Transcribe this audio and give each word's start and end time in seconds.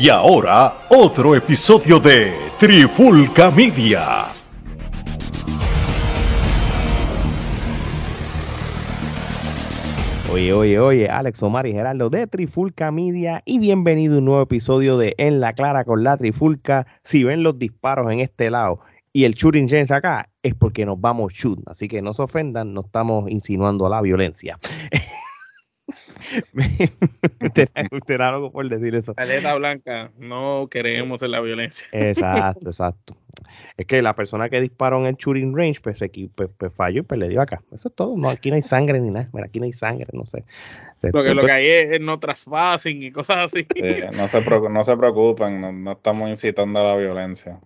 Y 0.00 0.10
ahora, 0.10 0.86
otro 0.90 1.34
episodio 1.34 1.98
de 1.98 2.32
Trifulca 2.56 3.50
Media. 3.50 4.26
Oye, 10.30 10.52
oye, 10.52 10.78
oye, 10.78 11.08
Alex 11.08 11.42
Omar 11.42 11.66
y 11.66 11.72
Gerardo 11.72 12.10
de 12.10 12.28
Trifulca 12.28 12.92
Media 12.92 13.42
y 13.44 13.58
bienvenido 13.58 14.14
a 14.14 14.18
un 14.18 14.26
nuevo 14.26 14.42
episodio 14.42 14.98
de 14.98 15.16
En 15.18 15.40
la 15.40 15.52
Clara 15.52 15.84
con 15.84 16.04
la 16.04 16.16
Trifulca. 16.16 16.86
Si 17.02 17.24
ven 17.24 17.42
los 17.42 17.58
disparos 17.58 18.12
en 18.12 18.20
este 18.20 18.50
lado 18.50 18.78
y 19.12 19.24
el 19.24 19.34
shooting 19.34 19.68
range 19.68 19.92
acá, 19.92 20.28
es 20.44 20.54
porque 20.54 20.86
nos 20.86 21.00
vamos 21.00 21.32
shoot. 21.32 21.58
Así 21.66 21.88
que 21.88 22.02
no 22.02 22.14
se 22.14 22.22
ofendan, 22.22 22.72
no 22.72 22.82
estamos 22.82 23.28
insinuando 23.28 23.88
la 23.88 24.00
violencia. 24.00 24.60
usted, 27.40 27.68
usted 27.90 28.20
algo 28.20 28.52
por 28.52 28.68
decir 28.68 28.94
eso. 28.94 29.14
Caleta 29.14 29.54
blanca, 29.54 30.10
no 30.18 30.68
creemos 30.70 31.22
en 31.22 31.30
la 31.30 31.40
violencia. 31.40 31.86
Exacto, 31.92 32.66
exacto. 32.68 33.16
Es 33.76 33.86
que 33.86 34.02
la 34.02 34.14
persona 34.14 34.50
que 34.50 34.60
disparó 34.60 35.00
en 35.00 35.06
el 35.06 35.16
shooting 35.16 35.56
range, 35.56 35.80
pues, 35.80 35.98
se, 35.98 36.10
pues, 36.34 36.50
pues 36.56 36.72
falló 36.72 37.00
y 37.00 37.04
pues 37.04 37.18
le 37.20 37.28
dio 37.28 37.40
acá. 37.40 37.62
Eso 37.72 37.88
es 37.88 37.94
todo. 37.94 38.16
No, 38.16 38.28
aquí 38.28 38.50
no 38.50 38.56
hay 38.56 38.62
sangre 38.62 39.00
ni 39.00 39.10
nada. 39.10 39.28
Mira, 39.32 39.46
aquí 39.46 39.60
no 39.60 39.64
hay 39.64 39.72
sangre, 39.72 40.08
no 40.12 40.26
sé. 40.26 40.44
Porque 41.12 41.34
lo 41.34 41.44
que 41.44 41.52
hay 41.52 41.66
es 41.66 42.00
no 42.00 42.18
traspassing 42.18 43.02
y 43.02 43.10
cosas 43.12 43.52
así. 43.52 43.66
no, 44.16 44.28
se 44.28 44.40
no 44.68 44.84
se 44.84 44.96
preocupen, 44.96 45.60
no, 45.60 45.72
no 45.72 45.92
estamos 45.92 46.28
incitando 46.28 46.80
a 46.80 46.84
la 46.84 46.96
violencia. 46.96 47.60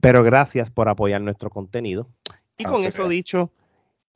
Pero 0.00 0.22
gracias 0.22 0.70
por 0.70 0.88
apoyar 0.88 1.20
nuestro 1.20 1.50
contenido. 1.50 2.08
Y 2.56 2.64
con 2.64 2.84
eso 2.84 3.08
dicho, 3.08 3.50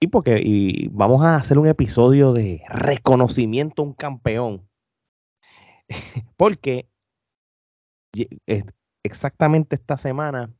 y 0.00 0.08
porque 0.08 0.40
y 0.44 0.88
vamos 0.88 1.24
a 1.24 1.36
hacer 1.36 1.58
un 1.58 1.66
episodio 1.66 2.32
de 2.32 2.62
reconocimiento 2.68 3.82
a 3.82 3.86
un 3.86 3.94
campeón. 3.94 4.68
porque 6.36 6.88
exactamente 9.02 9.76
esta 9.76 9.98
semana 9.98 10.52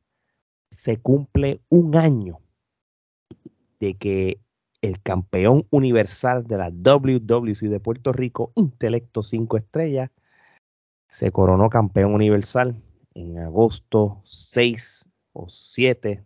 se 0.71 0.97
cumple 0.97 1.61
un 1.69 1.95
año 1.95 2.39
de 3.79 3.95
que 3.95 4.39
el 4.81 5.01
campeón 5.01 5.65
universal 5.71 6.45
de 6.45 6.57
la 6.57 6.69
WWC 6.69 7.69
de 7.69 7.79
Puerto 7.79 8.11
Rico, 8.13 8.51
Intelecto 8.55 9.23
5 9.23 9.57
Estrellas, 9.57 10.11
se 11.09 11.31
coronó 11.31 11.69
campeón 11.69 12.13
universal 12.13 12.75
en 13.13 13.39
agosto 13.39 14.21
6 14.25 15.09
o 15.33 15.49
7 15.49 16.23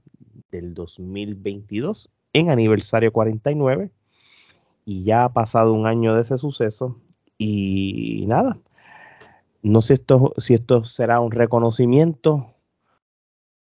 del 0.52 0.74
2022 0.74 2.12
en 2.34 2.50
aniversario 2.50 3.12
49 3.12 3.92
y 4.86 5.04
ya 5.04 5.26
ha 5.26 5.34
pasado 5.34 5.74
un 5.74 5.88
año 5.88 6.16
de 6.16 6.22
ese 6.22 6.38
suceso 6.38 7.00
y 7.38 8.26
nada, 8.28 8.60
no 9.62 9.82
sé 9.82 9.96
esto, 9.96 10.34
si 10.38 10.54
esto 10.54 10.84
será 10.84 11.20
un 11.20 11.32
reconocimiento 11.32 12.56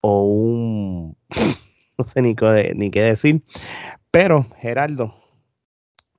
o 0.00 0.24
un, 0.24 1.16
no 1.98 2.04
sé 2.04 2.22
ni 2.22 2.34
qué, 2.34 2.72
ni 2.76 2.90
qué 2.90 3.02
decir, 3.02 3.42
pero 4.10 4.46
Gerardo, 4.58 5.14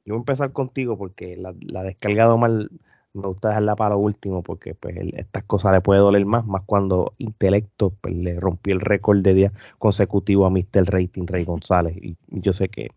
yo 0.06 0.14
voy 0.14 0.18
a 0.18 0.18
empezar 0.18 0.52
contigo 0.52 0.98
porque 0.98 1.38
la, 1.38 1.54
la 1.62 1.84
descargado 1.84 2.38
mal 2.38 2.70
me 3.14 3.28
gusta 3.28 3.50
dejarla 3.50 3.76
para 3.76 3.96
lo 3.96 4.00
último 4.00 4.44
porque 4.44 4.76
pues 4.76 4.96
estas 5.14 5.44
cosas 5.44 5.72
le 5.74 5.82
puede 5.82 6.00
doler 6.00 6.26
más, 6.26 6.46
más 6.46 6.64
cuando 6.66 7.14
Intelecto 7.18 7.92
pues, 8.02 8.16
le 8.16 8.40
rompió 8.40 8.74
el 8.74 8.82
récord 8.82 9.20
de 9.20 9.34
días 9.34 9.54
consecutivos 9.78 10.48
a 10.48 10.50
Mr. 10.50 10.86
Rating 10.86 11.26
Rey 11.26 11.44
González. 11.44 11.98
Y, 11.98 12.16
yo 12.28 12.54
sé 12.54 12.70
que 12.70 12.92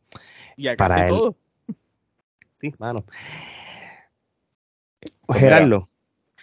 para 0.76 1.06
él 1.06 1.08
todo. 1.08 1.36
sí 2.60 2.74
mano. 2.78 3.04
Pues 5.26 5.40
Gerardo 5.40 5.88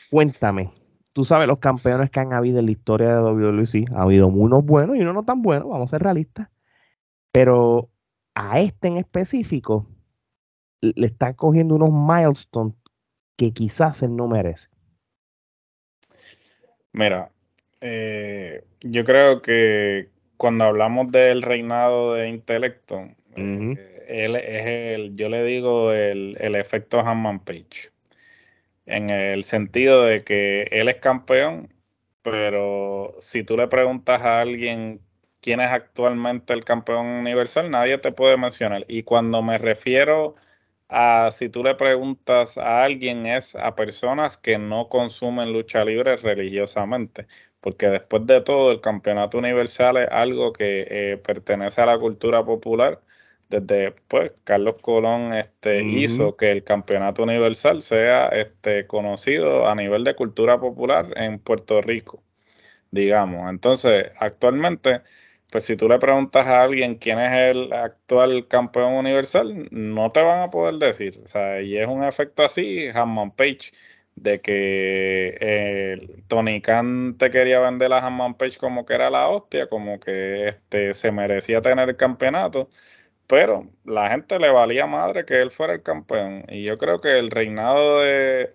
cuéntame. 0.09 0.71
Tú 1.13 1.25
sabes 1.25 1.47
los 1.47 1.59
campeones 1.59 2.09
que 2.09 2.19
han 2.19 2.33
habido 2.33 2.59
en 2.59 2.65
la 2.65 2.71
historia 2.71 3.15
de 3.15 3.21
WWC 3.21 3.91
ha 3.93 4.03
habido 4.03 4.27
unos 4.27 4.65
buenos 4.65 4.95
y 4.95 5.01
unos 5.01 5.13
no 5.13 5.23
tan 5.23 5.41
buenos 5.41 5.69
vamos 5.69 5.89
a 5.89 5.95
ser 5.97 6.03
realistas. 6.03 6.49
Pero 7.31 7.89
a 8.35 8.59
este 8.59 8.87
en 8.87 8.97
específico 8.97 9.85
le 10.81 11.07
están 11.07 11.33
cogiendo 11.33 11.75
unos 11.75 11.91
milestones 11.91 12.73
que 13.39 13.53
quizás 13.53 14.03
él 14.03 14.17
no 14.17 14.27
merece? 14.27 14.67
Mira, 16.91 17.31
eh, 17.79 18.65
yo 18.81 19.05
creo 19.05 19.41
que 19.41 20.09
cuando 20.35 20.65
hablamos 20.65 21.09
del 21.09 21.41
reinado 21.41 22.15
de 22.15 22.27
intelecto, 22.27 23.07
eh, 23.37 24.05
él 24.09 24.35
es 24.35 24.65
el, 24.65 25.15
yo 25.15 25.29
le 25.29 25.45
digo 25.45 25.93
el, 25.93 26.35
el 26.41 26.55
efecto 26.55 26.99
Hammond 26.99 27.45
Page, 27.45 27.91
en 28.85 29.09
el 29.09 29.45
sentido 29.45 30.03
de 30.03 30.21
que 30.21 30.63
él 30.71 30.89
es 30.89 30.97
campeón, 30.97 31.73
pero 32.21 33.15
si 33.19 33.45
tú 33.45 33.55
le 33.55 33.69
preguntas 33.69 34.21
a 34.21 34.41
alguien 34.41 34.99
quién 35.39 35.61
es 35.61 35.71
actualmente 35.71 36.51
el 36.51 36.65
campeón 36.65 37.05
universal, 37.05 37.71
nadie 37.71 37.99
te 37.99 38.11
puede 38.11 38.35
mencionar. 38.35 38.83
Y 38.89 39.03
cuando 39.03 39.41
me 39.41 39.57
refiero 39.57 40.35
si 41.31 41.49
tú 41.49 41.63
le 41.63 41.75
preguntas 41.75 42.57
a 42.57 42.83
alguien, 42.83 43.25
es 43.27 43.55
a 43.55 43.75
personas 43.75 44.37
que 44.37 44.57
no 44.57 44.89
consumen 44.89 45.53
lucha 45.53 45.85
libre 45.85 46.15
religiosamente, 46.17 47.27
porque 47.61 47.87
después 47.87 48.25
de 48.25 48.41
todo 48.41 48.71
el 48.71 48.81
campeonato 48.81 49.37
universal 49.37 49.97
es 49.97 50.09
algo 50.11 50.53
que 50.53 50.87
eh, 50.89 51.17
pertenece 51.17 51.81
a 51.81 51.85
la 51.85 51.99
cultura 51.99 52.43
popular. 52.43 53.01
Desde 53.49 53.93
pues 54.07 54.31
Carlos 54.43 54.75
Colón 54.81 55.33
este, 55.33 55.83
hizo 55.83 56.35
que 56.37 56.51
el 56.51 56.63
campeonato 56.63 57.23
universal 57.23 57.81
sea 57.81 58.27
este, 58.27 58.85
conocido 58.87 59.67
a 59.67 59.75
nivel 59.75 60.03
de 60.03 60.15
cultura 60.15 60.59
popular 60.59 61.07
en 61.15 61.39
Puerto 61.39 61.81
Rico, 61.81 62.23
digamos. 62.91 63.49
Entonces, 63.49 64.11
actualmente 64.17 65.01
pues 65.49 65.65
si 65.65 65.75
tú 65.75 65.87
le 65.89 65.99
preguntas 65.99 66.47
a 66.47 66.61
alguien 66.61 66.95
quién 66.95 67.19
es 67.19 67.55
el 67.55 67.73
actual 67.73 68.47
campeón 68.47 68.93
universal, 68.93 69.67
no 69.71 70.11
te 70.11 70.21
van 70.21 70.41
a 70.41 70.49
poder 70.51 70.75
decir. 70.75 71.19
O 71.23 71.27
sea, 71.27 71.61
y 71.61 71.77
es 71.77 71.87
un 71.87 72.03
efecto 72.03 72.43
así, 72.43 72.87
Hammond 72.93 73.33
Page, 73.35 73.71
de 74.15 74.41
que 74.41 75.37
eh, 75.39 76.23
Tony 76.27 76.61
Khan 76.61 77.17
te 77.17 77.29
quería 77.31 77.59
vender 77.59 77.91
a 77.93 78.05
Hammond 78.05 78.37
Page 78.37 78.57
como 78.57 78.85
que 78.85 78.93
era 78.93 79.09
la 79.09 79.29
hostia, 79.29 79.67
como 79.69 79.99
que 79.99 80.49
este 80.49 80.93
se 80.93 81.11
merecía 81.11 81.61
tener 81.61 81.89
el 81.89 81.97
campeonato, 81.97 82.69
pero 83.27 83.69
la 83.85 84.09
gente 84.11 84.39
le 84.39 84.49
valía 84.51 84.87
madre 84.87 85.25
que 85.25 85.41
él 85.41 85.51
fuera 85.51 85.73
el 85.73 85.83
campeón. 85.83 86.45
Y 86.49 86.63
yo 86.63 86.77
creo 86.77 87.01
que 87.01 87.19
el 87.19 87.31
reinado 87.31 87.99
de, 88.01 88.53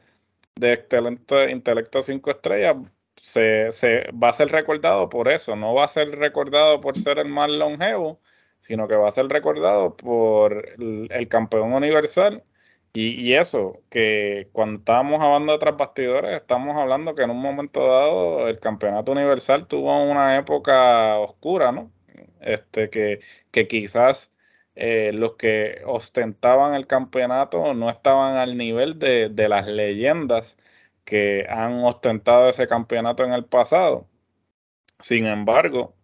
de 0.56 0.72
excelente 0.75 1.50
intelecto 1.50 2.03
5 2.03 2.31
estrellas 2.31 2.77
se, 3.25 3.73
se, 3.73 4.11
va 4.12 4.29
a 4.31 4.33
ser 4.35 4.49
recordado 4.51 5.09
por 5.09 5.29
eso, 5.29 5.57
no 5.57 5.75
va 5.75 5.85
a 5.85 5.89
ser 5.89 6.11
recordado 6.19 6.81
por 6.83 6.99
ser 6.99 7.19
el 7.19 7.29
más 7.29 7.49
longevo, 7.49 8.21
sino 8.61 8.87
que 8.87 8.97
va 8.97 9.09
a 9.09 9.12
ser 9.12 9.29
recordado 9.29 9.97
por 9.97 10.67
el, 10.79 11.29
campeón 11.29 11.73
universal. 11.73 12.45
Y, 12.93 13.33
eso, 13.34 13.83
que 13.91 14.49
cuando 14.53 14.79
estábamos 14.81 15.23
hablando 15.23 15.53
de 15.53 15.57
otras 15.57 15.77
bastidores, 15.77 16.34
estamos 16.34 16.77
hablando 16.77 17.15
que 17.15 17.23
en 17.23 17.31
un 17.31 17.41
momento 17.41 17.87
dado 17.89 18.49
el 18.49 18.61
campeonato 18.61 19.13
universal 19.13 19.67
tuvo 19.67 20.03
una 20.05 20.37
época 20.37 21.19
oscura, 21.19 21.73
¿no? 21.73 21.91
Este, 22.41 22.91
que, 22.91 23.21
que 23.51 23.67
quizás 23.69 24.33
eh, 24.77 25.13
los 25.15 25.34
que 25.37 25.83
ostentaban 25.87 26.75
el 26.75 26.87
campeonato 26.87 27.75
no 27.75 27.91
estaban 27.91 28.37
al 28.37 28.57
nivel 28.59 28.99
de, 28.99 29.29
de 29.31 29.49
las 29.49 29.67
leyendas 29.67 30.57
que 31.04 31.47
han 31.48 31.84
ostentado 31.84 32.48
ese 32.48 32.66
campeonato 32.66 33.25
en 33.25 33.32
el 33.32 33.44
pasado. 33.44 34.09
Sin 34.98 35.26
embargo, 35.26 35.94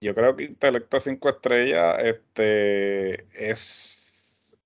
yo 0.00 0.14
creo 0.14 0.34
que 0.34 0.44
Intelecto 0.44 1.00
5 1.00 1.28
estrellas 1.28 1.96
este, 2.00 3.26
es... 3.50 4.58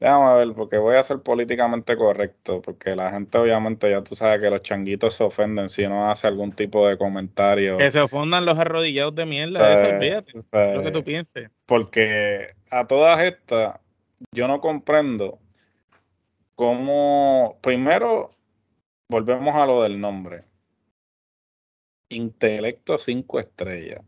Déjame 0.00 0.34
ver, 0.34 0.54
porque 0.56 0.78
voy 0.78 0.96
a 0.96 1.02
ser 1.04 1.20
políticamente 1.20 1.96
correcto, 1.96 2.60
porque 2.60 2.96
la 2.96 3.12
gente 3.12 3.38
obviamente 3.38 3.88
ya 3.88 4.02
tú 4.02 4.16
sabes 4.16 4.40
que 4.40 4.50
los 4.50 4.62
changuitos 4.62 5.14
se 5.14 5.22
ofenden 5.22 5.68
si 5.68 5.84
uno 5.84 6.10
hace 6.10 6.26
algún 6.26 6.50
tipo 6.50 6.88
de 6.88 6.98
comentario. 6.98 7.78
Que 7.78 7.88
se 7.92 8.00
ofendan 8.00 8.44
los 8.44 8.58
arrodillados 8.58 9.14
de 9.14 9.26
mierda, 9.26 9.74
eso 9.74 9.94
olvídate, 9.94 10.32
lo 10.74 10.82
que 10.82 10.90
tú 10.90 11.04
pienses. 11.04 11.50
Porque 11.66 12.48
a 12.70 12.88
todas 12.88 13.20
estas, 13.20 13.78
yo 14.32 14.48
no 14.48 14.60
comprendo 14.60 15.38
cómo, 16.56 17.58
primero, 17.62 18.28
volvemos 19.12 19.54
a 19.54 19.66
lo 19.66 19.82
del 19.82 20.00
nombre. 20.00 20.44
Intelecto 22.08 22.98
5 22.98 23.38
estrellas. 23.38 24.00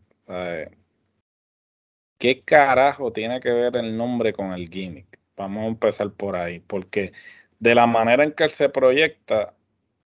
¿Qué 2.19 2.43
carajo 2.43 3.13
tiene 3.13 3.39
que 3.41 3.51
ver 3.51 3.77
el 3.77 3.97
nombre 3.97 4.33
con 4.33 4.53
el 4.53 4.69
gimmick? 4.69 5.21
Vamos 5.37 5.65
a 5.65 5.67
empezar 5.67 6.11
por 6.13 6.37
ahí, 6.37 6.61
porque 6.61 7.13
de 7.59 7.75
la 7.75 7.87
manera 7.87 8.25
en 8.25 8.33
que 8.33 8.45
él 8.45 8.51
se 8.51 8.69
proyecta, 8.69 9.55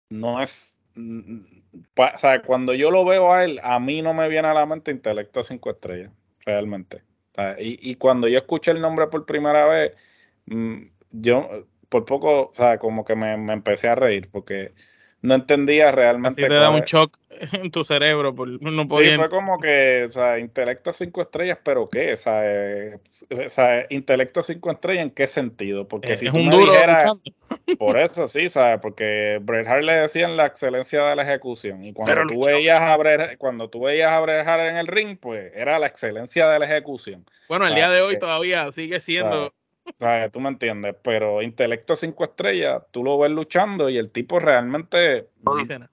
no 0.09 0.41
es. 0.41 0.79
O 0.95 2.17
sea, 2.17 2.41
cuando 2.43 2.73
yo 2.73 2.91
lo 2.91 3.05
veo 3.05 3.33
a 3.33 3.43
él, 3.43 3.59
a 3.63 3.79
mí 3.79 4.01
no 4.01 4.13
me 4.13 4.29
viene 4.29 4.47
a 4.47 4.53
la 4.53 4.65
mente 4.65 4.91
Intelecto 4.91 5.41
5 5.41 5.71
estrellas, 5.71 6.11
realmente. 6.45 7.03
y, 7.59 7.91
y, 7.91 7.95
cuando 7.95 8.27
yo 8.27 8.37
escuché 8.37 8.71
el 8.71 8.81
nombre 8.81 9.07
por 9.07 9.25
primera 9.25 9.65
vez, 9.65 9.93
mm, 10.45 10.83
yo 11.11 11.67
por 11.89 12.05
poco, 12.05 12.49
o 12.49 12.53
sea, 12.53 12.77
como 12.77 13.05
que 13.05 13.15
me, 13.15 13.33
empecé 13.33 13.87
a 13.87 13.95
reír, 13.95 14.29
porque 14.31 14.73
no 15.21 15.35
entendía 15.35 15.91
realmente. 15.91 16.41
Así 16.41 16.49
te 16.49 16.53
da 16.53 16.69
un 16.69 16.81
shock 16.81 17.17
en 17.53 17.71
tu 17.71 17.83
cerebro. 17.83 18.35
Por, 18.35 18.61
no 18.61 18.83
sí, 18.83 19.15
fue 19.15 19.29
como 19.29 19.59
que, 19.59 20.05
o 20.07 20.11
sea, 20.11 20.39
intelecto 20.39 20.93
cinco 20.93 21.21
estrellas, 21.21 21.57
pero 21.63 21.89
¿qué? 21.89 22.13
O 22.13 22.17
sea, 22.17 22.41
eh, 22.43 22.99
o 23.29 23.49
sea 23.49 23.85
intelecto 23.89 24.43
cinco 24.43 24.71
estrellas, 24.71 25.03
¿en 25.03 25.11
qué 25.11 25.27
sentido? 25.27 25.87
Porque 25.87 26.13
es, 26.13 26.19
si 26.19 26.27
es 26.27 26.33
tú 26.33 26.39
un 26.39 26.49
me 26.49 26.55
duro 26.55 26.71
dijeras, 26.71 27.15
por 27.79 27.99
eso 27.99 28.27
sí, 28.27 28.49
¿sabes? 28.49 28.79
Porque 28.81 29.39
Bret 29.41 29.67
Hart 29.67 29.83
le 29.83 29.93
decían 29.93 30.37
la 30.37 30.45
excelencia 30.45 31.03
de 31.05 31.15
la 31.15 31.23
ejecución. 31.23 31.83
Y 31.83 31.93
cuando 31.93 32.13
Pero 32.13 32.27
tú 32.27 32.35
luchó. 32.35 32.49
veías 32.51 32.81
a 32.81 32.95
Bret, 32.97 33.37
cuando 33.37 33.69
tú 33.69 33.81
veías 33.81 34.11
a 34.11 34.19
Bret 34.19 34.47
Hart 34.47 34.63
en 34.63 34.77
el 34.77 34.87
ring, 34.87 35.17
pues 35.19 35.51
era 35.55 35.79
la 35.79 35.87
excelencia 35.87 36.47
de 36.49 36.59
la 36.59 36.65
ejecución. 36.65 37.25
Bueno, 37.47 37.67
el 37.67 37.75
día 37.75 37.89
de 37.89 38.01
hoy 38.01 38.15
eh, 38.15 38.17
todavía 38.17 38.71
sigue 38.71 38.99
siendo. 38.99 39.53
Sea, 39.99 40.29
tú 40.29 40.39
me 40.39 40.49
entiendes, 40.49 40.95
pero 41.01 41.41
intelecto 41.41 41.95
cinco 41.95 42.23
estrellas, 42.23 42.83
tú 42.91 43.03
lo 43.03 43.17
ves 43.17 43.31
luchando 43.31 43.89
y 43.89 43.97
el 43.97 44.11
tipo 44.11 44.39
realmente 44.39 45.29
No 45.43 45.57
dice 45.57 45.79
nada. 45.79 45.91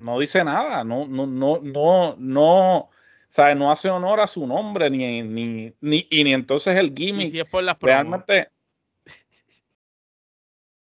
no 0.00 0.18
dice 0.18 0.44
nada, 0.44 0.84
no, 0.84 1.06
no, 1.06 1.26
no, 1.26 2.16
no, 2.18 2.90
sea, 3.34 3.54
no 3.56 3.72
hace 3.72 3.90
honor 3.90 4.20
a 4.20 4.28
su 4.28 4.46
nombre, 4.46 4.88
ni, 4.90 5.22
ni, 5.22 5.74
ni, 5.80 6.06
y 6.08 6.22
ni 6.22 6.32
entonces 6.32 6.78
el 6.78 6.94
gimmick, 6.94 7.30
si 7.32 7.40
es 7.40 7.46
por 7.46 7.64
las 7.64 7.76
promos. 7.76 7.96
realmente 7.96 8.48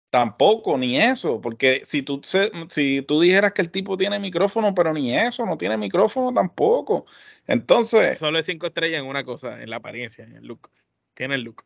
tampoco, 0.09 0.75
ni 0.77 0.99
eso, 0.99 1.39
porque 1.39 1.83
si 1.85 2.01
tú, 2.01 2.19
si 2.23 3.01
tú 3.03 3.21
dijeras 3.21 3.53
que 3.53 3.61
el 3.61 3.69
tipo 3.69 3.95
tiene 3.95 4.17
micrófono, 4.17 4.73
pero 4.73 4.91
ni 4.91 5.15
eso, 5.15 5.45
no 5.45 5.55
tiene 5.55 5.77
micrófono 5.77 6.33
tampoco, 6.33 7.05
entonces, 7.45 8.17
Solo 8.17 8.39
es 8.39 8.45
cinco 8.47 8.65
estrellas 8.65 9.01
en 9.01 9.05
una 9.05 9.23
cosa, 9.23 9.61
en 9.61 9.69
la 9.69 9.75
apariencia, 9.75 10.25
en 10.25 10.35
el 10.35 10.47
look. 10.47 10.71
Tiene 11.13 11.35
el 11.35 11.43
look. 11.43 11.63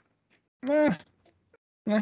Eh, 0.69 0.89
eh, 1.85 2.01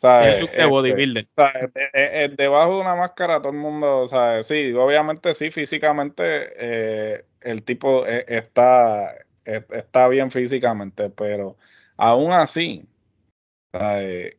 ¿sabes? 0.00 0.34
El 0.34 0.40
look 0.40 0.50
de 0.50 0.56
Este, 0.56 0.66
bodybuilder. 0.66 1.28
Eh, 1.36 1.70
eh, 1.74 1.90
eh, 1.94 2.34
debajo 2.36 2.74
de 2.76 2.80
una 2.80 2.94
máscara 2.94 3.40
todo 3.40 3.52
el 3.52 3.58
mundo, 3.58 4.06
sí, 4.42 4.72
obviamente 4.72 5.34
sí, 5.34 5.50
físicamente 5.50 6.48
eh, 6.56 7.24
el 7.40 7.62
tipo 7.62 8.06
eh, 8.06 8.24
está, 8.28 9.14
eh, 9.44 9.64
está 9.70 10.08
bien 10.08 10.30
físicamente, 10.30 11.10
pero 11.10 11.56
aún 11.96 12.32
así, 12.32 12.86
eh, 13.72 14.38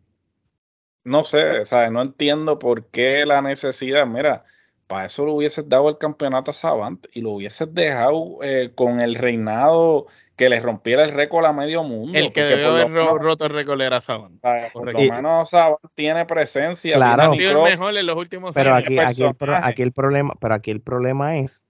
no 1.04 1.24
sé, 1.24 1.64
no 1.92 2.02
entiendo 2.02 2.60
por 2.60 2.86
qué 2.88 3.26
la 3.26 3.42
necesidad, 3.42 4.06
mira, 4.06 4.44
para 4.88 5.06
eso 5.06 5.26
le 5.26 5.32
hubieses 5.32 5.68
dado 5.68 5.90
el 5.90 5.98
campeonato 5.98 6.52
a 6.52 6.54
Savant 6.54 7.06
y 7.14 7.22
lo 7.22 7.32
hubieses 7.32 7.74
dejado 7.74 8.40
eh, 8.42 8.72
con 8.76 9.00
el 9.00 9.16
reinado 9.16 10.08
que 10.38 10.48
le 10.50 10.60
rompiera 10.62 11.04
el 11.04 11.12
récord 11.12 11.44
a 11.46 11.52
medio 11.52 11.84
mundo. 11.84 12.18
El 12.18 12.32
que 12.32 12.44
debió 12.44 12.70
haber 12.70 12.90
menos- 12.90 13.20
roto 13.20 13.46
el 13.46 13.52
récord 13.54 13.82
era 13.82 14.00
Saban. 14.00 14.40
por 14.72 14.94
lo 14.94 15.00
menos 15.00 15.50
Saban 15.50 15.78
tiene 15.96 16.26
presencia. 16.26 16.96
Claro. 16.96 17.24
Ha 17.24 17.30
tiene 17.32 17.38
sido 17.38 17.50
el 17.50 17.56
micrófono. 17.58 17.72
mejor 17.88 17.98
en 18.00 18.06
los 18.06 18.16
últimos 18.18 18.56
Pero 18.56 18.74
años. 18.76 18.84
aquí, 18.86 19.00
aquí, 19.00 19.24
el 19.24 19.30
pro- 19.30 19.38
personaje. 19.38 19.70
aquí 19.72 19.82
el 19.82 19.92
problema, 19.92 20.34
pero 20.40 20.54
aquí 20.54 20.72
el 20.72 20.80
problema 20.82 21.38
es 21.40 21.64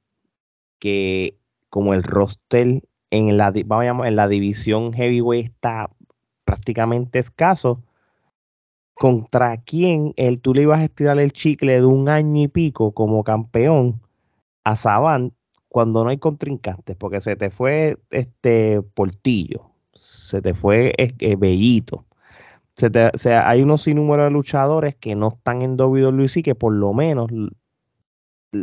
que 0.79 1.37
como 1.69 1.93
el 1.93 2.03
roster 2.03 2.83
en 3.09 3.37
la, 3.37 3.51
vamos 3.65 3.83
a 3.83 3.85
llamar, 3.85 4.07
en 4.09 4.15
la 4.17 4.27
división 4.27 4.91
heavyweight 4.93 5.45
está 5.47 5.89
prácticamente 6.43 7.19
escaso, 7.19 7.81
contra 8.93 9.57
quién 9.57 10.13
el, 10.17 10.41
tú 10.41 10.53
le 10.53 10.63
ibas 10.63 10.79
a 10.81 10.83
estirar 10.85 11.19
el 11.19 11.31
chicle 11.31 11.73
de 11.79 11.85
un 11.85 12.09
año 12.09 12.41
y 12.43 12.47
pico 12.47 12.91
como 12.93 13.23
campeón 13.23 14.01
a 14.63 14.75
Saban 14.75 15.33
cuando 15.69 16.03
no 16.03 16.09
hay 16.09 16.17
contrincantes, 16.17 16.95
porque 16.97 17.21
se 17.21 17.35
te 17.35 17.49
fue 17.49 17.97
este 18.11 18.81
Portillo, 18.93 19.71
se 19.93 20.41
te 20.41 20.53
fue 20.53 20.93
eh, 20.97 21.35
Bellito, 21.37 22.05
se 22.75 22.89
te- 22.91 23.07
o 23.13 23.17
sea, 23.17 23.49
hay 23.49 23.61
unos 23.63 23.83
sinnúmero 23.83 24.25
de 24.25 24.31
luchadores 24.31 24.95
que 24.95 25.15
no 25.15 25.29
están 25.29 25.61
en 25.63 25.77
WWE 25.77 26.43
que 26.43 26.55
por 26.55 26.73
lo 26.73 26.93
menos 26.93 27.29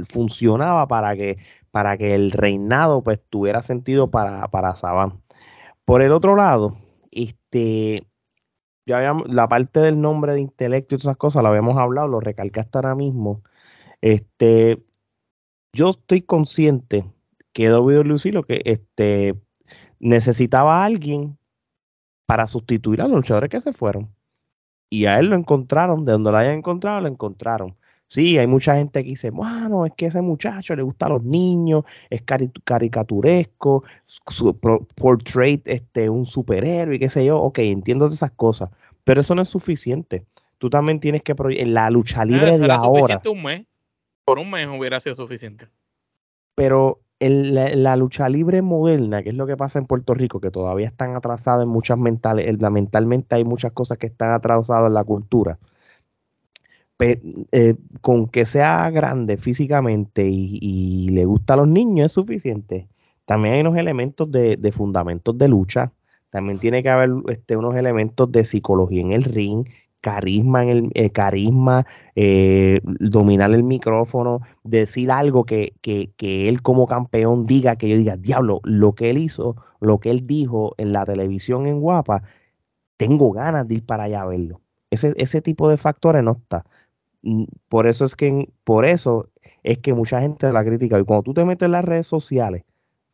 funcionaba 0.09 0.87
para 0.89 1.15
que, 1.17 1.39
para 1.71 1.97
que 1.97 2.15
el 2.15 2.31
reinado 2.31 3.03
pues 3.03 3.21
tuviera 3.29 3.62
sentido 3.62 4.11
para, 4.11 4.49
para 4.49 4.77
Saban. 4.77 5.21
Por 5.85 6.03
el 6.03 6.12
otro 6.12 6.37
lado, 6.37 6.79
este, 7.11 8.06
ya 8.87 9.15
la 9.27 9.49
parte 9.49 9.81
del 9.81 10.01
nombre 10.01 10.35
de 10.35 10.43
intelecto 10.43 10.95
y 10.95 10.99
todas 10.99 11.06
esas 11.12 11.19
cosas, 11.19 11.43
lo 11.43 11.51
habíamos 11.51 11.79
hablado, 11.79 12.09
lo 12.09 12.21
recalcaste 12.21 12.79
ahora 12.79 12.95
mismo. 12.97 13.43
Este, 14.03 14.83
yo 15.75 15.91
estoy 15.91 16.23
consciente 16.23 17.05
que 17.53 17.71
WWE 17.71 18.32
lo 18.32 18.43
que 18.44 18.62
este, 18.65 19.35
necesitaba 20.00 20.82
a 20.82 20.85
alguien 20.85 21.37
para 22.26 22.47
sustituir 22.47 23.00
a 23.03 23.09
los 23.09 23.17
luchadores 23.17 23.50
que 23.50 23.61
se 23.61 23.73
fueron. 23.73 24.09
Y 24.91 25.06
a 25.06 25.19
él 25.19 25.26
lo 25.26 25.37
encontraron, 25.37 26.05
de 26.05 26.12
donde 26.12 26.31
lo 26.31 26.37
hayan 26.37 26.56
encontrado, 26.59 27.00
lo 27.00 27.09
encontraron. 27.09 27.75
Sí, 28.09 28.38
hay 28.38 28.47
mucha 28.47 28.76
gente 28.76 29.03
que 29.03 29.11
dice, 29.11 29.31
bueno, 29.31 29.87
es 29.87 29.93
que 29.97 30.06
ese 30.06 30.21
muchacho 30.23 30.76
le 30.76 30.82
gusta 30.82 31.06
a 31.06 31.09
los 31.11 31.25
niños, 31.25 31.85
es 32.11 32.23
cari- 32.25 32.53
caricaturesco, 32.65 33.82
su 34.06 34.56
pro- 34.59 34.87
portrait 34.94 35.67
este, 35.67 36.09
un 36.09 36.25
superhéroe, 36.27 36.97
y 36.97 36.99
qué 36.99 37.09
sé 37.09 37.25
yo. 37.25 37.41
Ok, 37.41 37.59
entiendo 37.61 38.09
de 38.09 38.15
esas 38.15 38.31
cosas, 38.32 38.70
pero 39.05 39.20
eso 39.20 39.35
no 39.35 39.43
es 39.43 39.49
suficiente. 39.49 40.27
Tú 40.59 40.70
también 40.70 41.00
tienes 41.00 41.23
que, 41.23 41.35
en 41.38 41.75
la 41.75 41.91
lucha 41.91 42.20
Ah, 42.23 42.25
libre 42.25 42.55
eso 42.55 42.62
de 42.62 42.73
ahora, 42.73 43.20
un 43.27 43.43
mes. 43.43 43.67
Por 44.25 44.38
un 44.38 44.50
mes 44.50 44.69
hubiera 44.69 45.00
sido 45.00 45.15
suficiente. 45.15 45.69
pero 46.55 47.00
la, 47.21 47.97
lucha 47.97 48.29
libre 48.29 48.62
moderna, 48.62 49.23
que 49.23 49.31
es 49.31 49.35
lo 49.35 49.47
que 49.47 49.56
pasa 49.56 49.79
en 49.79 49.87
Puerto 49.87 50.15
Rico, 50.15 50.41
que 50.41 50.50
todavía 50.50 50.87
están 50.87 51.17
atrasadas 51.17 51.62
en 51.62 51.69
muchas 51.69 51.99
mentales, 51.99 52.59
mentalmente 52.71 53.37
hay 53.37 53.44
muchas 53.44 53.73
cosas 53.73 53.99
que 53.99 54.06
están 54.06 54.32
atrasadas 54.32 54.87
en 54.87 54.94
la 54.94 55.05
cultura. 55.05 55.59
Eh, 57.00 57.75
con 58.00 58.29
que 58.29 58.47
sea 58.47 58.88
grande 58.91 59.37
físicamente 59.37 60.27
y, 60.27 60.59
y 60.62 61.09
le 61.11 61.25
gusta 61.27 61.55
a 61.55 61.56
los 61.56 61.69
niños 61.69 62.06
es 62.06 62.12
suficiente. 62.12 62.88
También 63.27 63.55
hay 63.55 63.61
unos 63.61 63.77
elementos 63.77 64.31
de, 64.31 64.56
de 64.56 64.73
fundamentos 64.73 65.37
de 65.37 65.49
lucha. 65.49 65.93
También 66.31 66.59
tiene 66.59 66.82
que 66.82 66.91
haber 66.91 67.11
este, 67.29 67.56
unos 67.56 67.77
elementos 67.77 68.31
de 68.31 68.44
psicología 68.44 69.00
en 69.00 69.12
el 69.12 69.25
ring, 69.25 69.67
carisma 70.05 70.62
en 70.65 70.69
el 70.71 70.91
eh, 70.95 71.11
carisma, 71.11 71.87
eh, 72.17 72.81
dominar 72.85 73.51
el 73.53 73.65
micrófono, 73.65 74.43
decir 74.65 75.11
algo 75.11 75.45
que, 75.47 75.75
que, 75.83 76.11
que 76.17 76.49
él 76.49 76.62
como 76.62 76.87
campeón 76.87 77.47
diga, 77.47 77.77
que 77.77 77.89
yo 77.89 77.97
diga, 77.97 78.17
diablo, 78.17 78.61
lo 78.65 78.95
que 78.95 79.11
él 79.11 79.19
hizo, 79.19 79.56
lo 79.81 79.99
que 80.01 80.11
él 80.11 80.27
dijo 80.27 80.75
en 80.79 80.93
la 80.93 81.05
televisión 81.06 81.67
en 81.67 81.81
Guapa, 81.81 82.23
tengo 82.97 83.33
ganas 83.33 83.69
de 83.69 83.77
ir 83.77 83.87
para 83.87 84.05
allá 84.05 84.23
a 84.23 84.27
verlo. 84.27 84.61
Ese, 84.91 85.15
ese 85.17 85.43
tipo 85.43 85.69
de 85.69 85.77
factores 85.79 86.23
no 86.25 86.33
está. 86.33 86.65
Mm, 87.23 87.45
Por 87.69 87.87
eso 87.87 88.05
es 88.05 88.17
que 88.17 88.51
por 88.65 88.87
eso 88.87 89.31
es 89.65 89.79
que 89.79 89.94
mucha 89.94 90.20
gente 90.20 90.53
la 90.53 90.65
critica. 90.65 90.99
Y 90.99 91.05
cuando 91.05 91.23
tú 91.25 91.34
te 91.34 91.44
metes 91.44 91.67
en 91.67 91.73
las 91.73 91.84
redes 91.84 92.06
sociales 92.06 92.65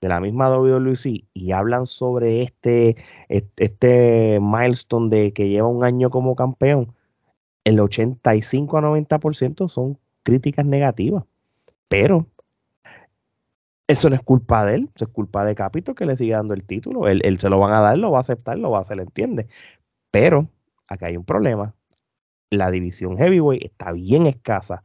de 0.00 0.08
la 0.08 0.20
misma 0.20 0.48
WWC 0.48 1.26
y 1.34 1.52
hablan 1.52 1.86
sobre 1.86 2.42
este, 2.42 2.96
este, 3.28 4.38
milestone 4.40 5.10
de 5.10 5.32
que 5.32 5.48
lleva 5.48 5.68
un 5.68 5.84
año 5.84 6.10
como 6.10 6.34
campeón, 6.36 6.94
el 7.64 7.80
85 7.80 8.78
a 8.78 8.82
90% 8.82 9.68
son 9.68 9.98
críticas 10.22 10.64
negativas. 10.64 11.24
Pero 11.88 12.26
eso 13.88 14.08
no 14.08 14.16
es 14.16 14.22
culpa 14.22 14.64
de 14.64 14.76
él, 14.76 14.90
eso 14.94 15.04
es 15.06 15.10
culpa 15.10 15.44
de 15.44 15.54
Capito 15.54 15.94
que 15.94 16.06
le 16.06 16.16
sigue 16.16 16.32
dando 16.32 16.54
el 16.54 16.64
título. 16.64 17.08
Él, 17.08 17.20
él 17.24 17.38
se 17.38 17.50
lo 17.50 17.58
van 17.58 17.72
a 17.74 17.80
dar, 17.80 17.98
lo 17.98 18.10
va 18.10 18.18
a 18.18 18.20
aceptar, 18.20 18.58
lo 18.58 18.70
va 18.70 18.78
a 18.78 18.82
hacer, 18.82 19.00
entiende. 19.00 19.48
Pero 20.10 20.48
acá 20.88 21.06
hay 21.06 21.16
un 21.16 21.24
problema. 21.24 21.74
La 22.50 22.70
división 22.70 23.18
heavyweight 23.18 23.64
está 23.64 23.92
bien 23.92 24.26
escasa. 24.26 24.82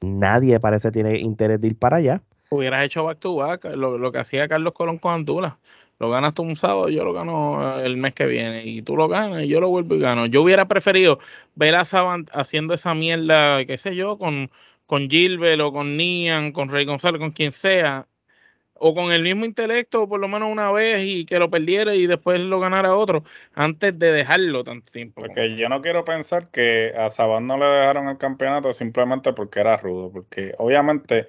Nadie 0.00 0.60
parece 0.60 0.90
tiene 0.92 1.18
interés 1.18 1.60
de 1.60 1.68
ir 1.68 1.78
para 1.78 1.96
allá. 1.96 2.22
Hubieras 2.54 2.84
hecho 2.84 3.04
back 3.04 3.18
to 3.18 3.36
back, 3.36 3.64
lo, 3.64 3.98
lo 3.98 4.12
que 4.12 4.18
hacía 4.18 4.48
Carlos 4.48 4.72
Colón 4.72 4.98
con 4.98 5.14
Antula. 5.14 5.58
Lo 6.00 6.10
ganas 6.10 6.34
tú 6.34 6.42
un 6.42 6.56
sábado, 6.56 6.88
yo 6.88 7.04
lo 7.04 7.12
gano 7.12 7.78
eh, 7.78 7.86
el 7.86 7.96
mes 7.96 8.14
que 8.14 8.26
viene. 8.26 8.64
Y 8.64 8.82
tú 8.82 8.96
lo 8.96 9.08
ganas 9.08 9.44
y 9.44 9.48
yo 9.48 9.60
lo 9.60 9.68
vuelvo 9.68 9.94
y 9.94 10.00
gano. 10.00 10.26
Yo 10.26 10.42
hubiera 10.42 10.66
preferido 10.66 11.18
ver 11.54 11.74
a 11.76 11.84
Saban 11.84 12.26
haciendo 12.32 12.74
esa 12.74 12.94
mierda, 12.94 13.64
qué 13.64 13.78
sé 13.78 13.94
yo, 13.94 14.18
con, 14.18 14.50
con 14.86 15.08
Gilbert 15.08 15.60
o 15.60 15.72
con 15.72 15.96
Nian, 15.96 16.52
con 16.52 16.68
Rey 16.68 16.84
González, 16.84 17.20
con 17.20 17.30
quien 17.30 17.52
sea. 17.52 18.06
O 18.76 18.92
con 18.92 19.12
el 19.12 19.22
mismo 19.22 19.44
intelecto, 19.44 20.08
por 20.08 20.18
lo 20.18 20.26
menos 20.26 20.50
una 20.50 20.72
vez, 20.72 21.04
y 21.04 21.24
que 21.24 21.38
lo 21.38 21.48
perdiera 21.48 21.94
y 21.94 22.08
después 22.08 22.40
lo 22.40 22.58
ganara 22.58 22.96
otro, 22.96 23.22
antes 23.54 23.96
de 23.96 24.10
dejarlo 24.10 24.64
tanto 24.64 24.90
tiempo. 24.90 25.22
Porque 25.22 25.56
yo 25.56 25.68
no 25.68 25.80
quiero 25.80 26.04
pensar 26.04 26.50
que 26.50 26.92
a 26.98 27.08
Saban 27.08 27.46
no 27.46 27.56
le 27.56 27.66
dejaron 27.66 28.08
el 28.08 28.18
campeonato 28.18 28.74
simplemente 28.74 29.32
porque 29.32 29.60
era 29.60 29.76
rudo, 29.76 30.10
porque 30.10 30.54
obviamente 30.58 31.28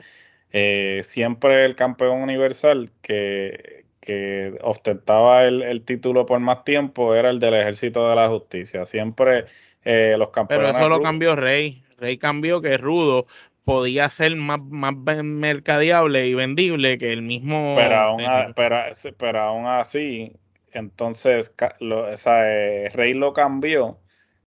eh, 0.56 1.02
siempre 1.04 1.66
el 1.66 1.76
campeón 1.76 2.22
universal 2.22 2.92
que, 3.02 3.86
que 4.00 4.58
ostentaba 4.64 5.44
el, 5.46 5.62
el 5.64 5.84
título 5.84 6.26
por 6.26 6.40
más 6.40 6.64
tiempo 6.64 7.16
era 7.16 7.30
el 7.30 7.40
del 7.40 7.56
ejército 7.56 8.10
de 8.10 8.16
la 8.16 8.30
justicia. 8.30 8.86
Siempre 8.86 9.46
eh, 9.84 10.16
los 10.18 10.30
Pero 10.48 10.68
campeones 10.68 10.70
eso 10.70 10.90
lo 10.90 11.02
cambió 11.02 11.36
Rey. 11.36 11.84
Rey 11.98 12.18
cambió 12.18 12.62
que 12.62 12.78
Rudo 12.78 13.26
podía 13.64 14.10
ser 14.10 14.36
más, 14.36 14.60
más 14.62 14.96
mercadeable 15.24 16.28
y 16.28 16.34
vendible 16.34 16.98
que 16.98 17.14
el 17.14 17.22
mismo. 17.22 17.74
pero 17.74 17.96
aún, 17.98 18.26
a- 18.26 18.54
pero, 18.56 18.78
pero 19.18 19.40
aún 19.42 19.66
así, 19.68 20.34
entonces 20.72 21.54
lo, 21.80 22.08
o 22.08 22.18
sea, 22.18 22.52
eh, 22.86 22.90
Rey 22.90 23.14
lo 23.14 23.34
cambió 23.34 24.00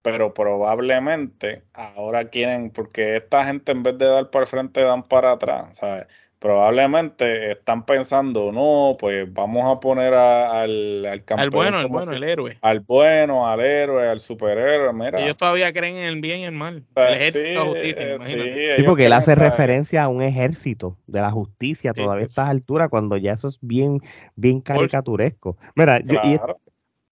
pero 0.04 0.34
probablemente 0.34 1.64
ahora 1.74 2.26
quieren, 2.26 2.70
porque 2.70 3.16
esta 3.16 3.46
gente 3.46 3.72
en 3.72 3.82
vez 3.82 3.98
de 3.98 4.06
dar 4.06 4.30
para 4.30 4.44
el 4.44 4.48
frente 4.48 4.82
dan 4.82 5.02
para 5.02 5.32
atrás, 5.32 5.78
¿sabes? 5.78 6.06
Probablemente 6.40 7.54
están 7.54 7.86
pensando, 7.86 8.52
no, 8.52 8.98
pues 9.00 9.34
vamos 9.34 9.64
a 9.66 9.80
poner 9.80 10.14
al, 10.14 11.06
al 11.06 11.24
campeón. 11.24 11.40
Al 11.40 11.50
bueno, 11.52 11.78
al 11.78 11.88
bueno, 11.88 12.12
el 12.12 12.24
héroe. 12.26 12.58
Al 12.62 12.82
bueno, 12.82 13.48
al 13.48 13.62
héroe, 13.62 14.10
al 14.10 14.20
superhéroe, 14.20 14.92
mira. 14.92 15.22
Ellos 15.22 15.38
todavía 15.38 15.72
creen 15.72 15.96
en 15.96 16.04
el 16.04 16.20
bien 16.20 16.42
y 16.42 16.44
el 16.44 16.52
mal. 16.52 16.84
El 16.96 17.14
ejército 17.14 17.48
de 17.48 17.60
justicia, 17.60 18.20
sí, 18.20 18.36
sí, 18.76 18.84
porque 18.84 19.06
él 19.06 19.14
hace 19.14 19.36
referencia 19.36 20.04
a 20.04 20.10
un 20.10 20.22
ejército 20.22 20.98
de 21.08 21.22
la 21.22 21.32
justicia 21.32 21.94
todavía 21.94 22.24
a 22.24 22.28
estas 22.28 22.50
alturas, 22.50 22.90
cuando 22.90 23.16
ya 23.16 23.32
eso 23.32 23.48
es 23.48 23.58
bien, 23.62 24.02
bien 24.36 24.60
caricaturesco. 24.60 25.56
Mira, 25.78 26.02
yo, 26.02 26.20
y 26.26 26.38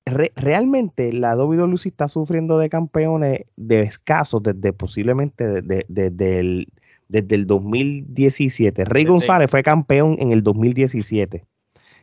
realmente 0.06 1.14
la 1.14 1.36
WWE 1.36 1.76
está 1.86 2.08
sufriendo 2.08 2.58
de 2.58 2.70
campeones 2.70 3.46
de 3.56 3.82
escasos 3.82 4.42
desde 4.44 4.74
posiblemente 4.74 5.62
desde, 5.62 6.40
el, 6.40 6.68
desde 7.08 7.36
el 7.36 7.48
2017. 7.48 8.86
Rey 8.86 9.06
González 9.06 9.50
fue 9.50 9.64
campeón 9.64 10.18
en 10.20 10.32
el 10.32 10.44
2017. 10.44 11.46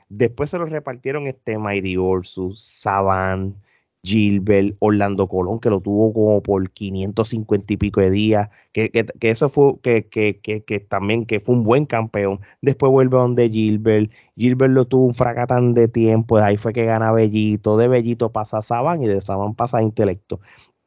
Después 0.08 0.50
se 0.50 0.58
lo 0.58 0.66
repartieron 0.66 1.26
este 1.26 1.58
Mighty 1.58 1.96
Orsus, 1.96 2.62
Saban, 2.62 3.56
Gilbert, 4.02 4.76
Orlando 4.78 5.26
Colón, 5.28 5.60
que 5.60 5.70
lo 5.70 5.80
tuvo 5.80 6.12
como 6.12 6.42
por 6.42 6.70
550 6.70 7.72
y 7.72 7.76
pico 7.76 8.00
de 8.00 8.10
días, 8.10 8.48
que, 8.72 8.90
eso 9.20 9.48
fue, 9.48 9.78
que, 9.82 10.08
que, 10.08 10.80
también 10.88 11.26
que 11.26 11.40
fue 11.40 11.54
un 11.54 11.64
buen 11.64 11.86
campeón. 11.86 12.40
Después 12.62 12.90
vuelve 12.90 13.18
donde 13.18 13.50
Gilbert, 13.50 14.10
Gilbert 14.36 14.72
lo 14.72 14.84
tuvo 14.86 15.06
un 15.06 15.14
fracatán 15.14 15.74
de 15.74 15.88
tiempo, 15.88 16.38
ahí 16.38 16.56
fue 16.56 16.72
que 16.72 16.84
gana 16.84 17.12
Bellito, 17.12 17.76
de 17.76 17.88
Bellito 17.88 18.30
pasa 18.32 18.62
Saban 18.62 19.02
y 19.02 19.08
de 19.08 19.20
Saban 19.20 19.54
pasa 19.54 19.82
Intelecto. 19.82 20.40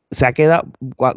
Se 0.09 0.25
ha 0.25 0.33
quedado, 0.33 0.67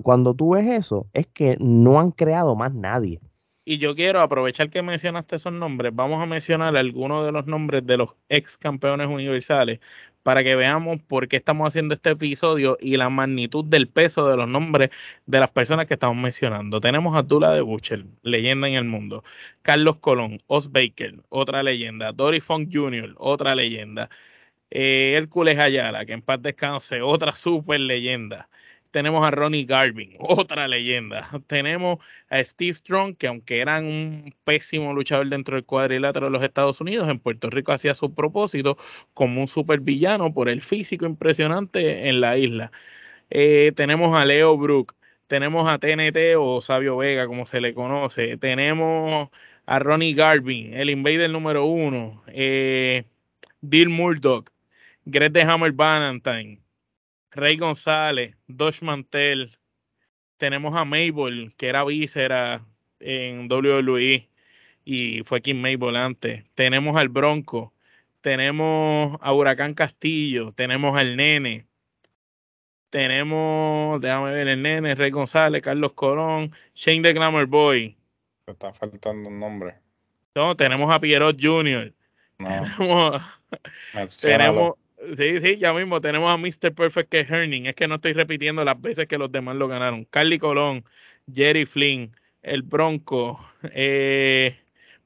cuando 0.02 0.34
tú 0.34 0.54
ves 0.54 0.66
eso, 0.68 1.08
es 1.12 1.26
que 1.26 1.56
no 1.58 1.98
han 1.98 2.10
creado 2.12 2.54
más 2.54 2.74
nadie. 2.74 3.20
Y 3.66 3.78
yo 3.78 3.94
quiero 3.94 4.20
aprovechar 4.20 4.68
que 4.68 4.82
mencionaste 4.82 5.36
esos 5.36 5.52
nombres, 5.52 5.92
vamos 5.94 6.22
a 6.22 6.26
mencionar 6.26 6.76
algunos 6.76 7.24
de 7.24 7.32
los 7.32 7.46
nombres 7.46 7.86
de 7.86 7.96
los 7.96 8.10
ex 8.28 8.58
campeones 8.58 9.08
universales 9.08 9.80
para 10.24 10.42
que 10.42 10.56
veamos 10.56 11.00
por 11.02 11.28
qué 11.28 11.36
estamos 11.36 11.68
haciendo 11.68 11.94
este 11.94 12.10
episodio 12.10 12.78
y 12.80 12.96
la 12.96 13.10
magnitud 13.10 13.64
del 13.64 13.88
peso 13.88 14.28
de 14.28 14.36
los 14.36 14.48
nombres 14.48 14.90
de 15.26 15.38
las 15.38 15.50
personas 15.50 15.86
que 15.86 15.94
estamos 15.94 16.16
mencionando. 16.16 16.80
Tenemos 16.80 17.16
a 17.16 17.22
Tula 17.26 17.52
de 17.52 17.60
Butcher, 17.60 18.06
leyenda 18.22 18.66
en 18.68 18.74
el 18.74 18.84
mundo. 18.84 19.22
Carlos 19.62 19.96
Colón, 19.98 20.38
Os 20.48 20.72
Baker, 20.72 21.16
otra 21.28 21.62
leyenda. 21.62 22.12
Dory 22.12 22.40
Funk 22.40 22.70
Jr., 22.72 23.14
otra 23.18 23.54
leyenda. 23.54 24.10
Eh, 24.70 25.14
Hércules 25.16 25.58
Ayala, 25.58 26.04
que 26.06 26.14
en 26.14 26.22
paz 26.22 26.42
descanse, 26.42 27.02
otra 27.02 27.32
super 27.36 27.80
leyenda. 27.80 28.48
Tenemos 28.94 29.26
a 29.26 29.32
Ronnie 29.32 29.64
Garvin, 29.64 30.14
otra 30.20 30.68
leyenda. 30.68 31.28
Tenemos 31.48 31.98
a 32.30 32.44
Steve 32.44 32.74
Strong, 32.74 33.16
que 33.16 33.26
aunque 33.26 33.58
era 33.58 33.80
un 33.80 34.32
pésimo 34.44 34.94
luchador 34.94 35.28
dentro 35.28 35.56
del 35.56 35.64
cuadrilátero 35.64 36.26
de 36.26 36.30
los 36.30 36.44
Estados 36.44 36.80
Unidos, 36.80 37.08
en 37.08 37.18
Puerto 37.18 37.50
Rico 37.50 37.72
hacía 37.72 37.94
su 37.94 38.14
propósito 38.14 38.78
como 39.12 39.40
un 39.40 39.48
supervillano 39.48 40.32
por 40.32 40.48
el 40.48 40.60
físico 40.60 41.06
impresionante 41.06 42.08
en 42.08 42.20
la 42.20 42.38
isla. 42.38 42.70
Eh, 43.30 43.72
tenemos 43.74 44.16
a 44.16 44.24
Leo 44.24 44.56
Brook, 44.56 44.94
tenemos 45.26 45.68
a 45.68 45.78
TNT 45.78 46.36
o 46.38 46.60
Sabio 46.60 46.96
Vega, 46.98 47.26
como 47.26 47.46
se 47.46 47.60
le 47.60 47.74
conoce. 47.74 48.36
Tenemos 48.36 49.28
a 49.66 49.78
Ronnie 49.80 50.14
Garvin, 50.14 50.72
el 50.74 50.90
invader 50.90 51.30
número 51.30 51.64
uno. 51.66 52.22
Eh, 52.28 53.04
Bill 53.60 53.88
Murdoch, 53.88 54.50
Hammer 55.48 55.72
Valentine, 55.72 56.63
Rey 57.34 57.56
González, 57.56 58.36
Dosh 58.46 58.80
Mantel, 58.82 59.50
tenemos 60.36 60.74
a 60.76 60.84
Mabel, 60.84 61.52
que 61.56 61.68
era 61.68 61.84
víscera 61.84 62.64
en 63.00 63.50
WWE 63.50 64.28
y 64.84 65.22
fue 65.24 65.42
Kim 65.42 65.60
Mabel 65.60 65.96
antes. 65.96 66.44
Tenemos 66.54 66.96
al 66.96 67.08
Bronco, 67.08 67.72
tenemos 68.20 69.18
a 69.20 69.32
Huracán 69.32 69.74
Castillo, 69.74 70.52
tenemos 70.52 70.96
al 70.96 71.16
Nene, 71.16 71.66
tenemos, 72.90 74.00
déjame 74.00 74.30
ver, 74.30 74.46
el 74.46 74.62
Nene, 74.62 74.94
Rey 74.94 75.10
González, 75.10 75.60
Carlos 75.60 75.92
Corón, 75.94 76.52
Shane 76.76 77.02
the 77.02 77.12
Glamour 77.12 77.46
Boy. 77.46 77.96
Me 78.46 78.52
está 78.52 78.72
faltando 78.72 79.28
un 79.28 79.40
nombre. 79.40 79.74
No, 80.36 80.56
tenemos 80.56 80.88
a 80.88 81.00
Pierrot 81.00 81.36
Jr. 81.40 81.92
No. 82.38 83.20
tenemos, 84.20 84.74
Sí, 85.16 85.40
sí, 85.40 85.56
ya 85.58 85.72
mismo 85.72 86.00
tenemos 86.00 86.30
a 86.30 86.36
Mr. 86.36 86.74
Perfect 86.74 87.10
que 87.10 87.20
es 87.20 87.30
Herning. 87.30 87.66
Es 87.66 87.74
que 87.74 87.88
no 87.88 87.96
estoy 87.96 88.12
repitiendo 88.12 88.64
las 88.64 88.80
veces 88.80 89.06
que 89.06 89.18
los 89.18 89.30
demás 89.32 89.56
lo 89.56 89.68
ganaron. 89.68 90.04
Carly 90.06 90.38
Colón, 90.38 90.84
Jerry 91.32 91.66
Flynn, 91.66 92.16
el 92.42 92.62
Bronco, 92.62 93.38
eh, 93.72 94.56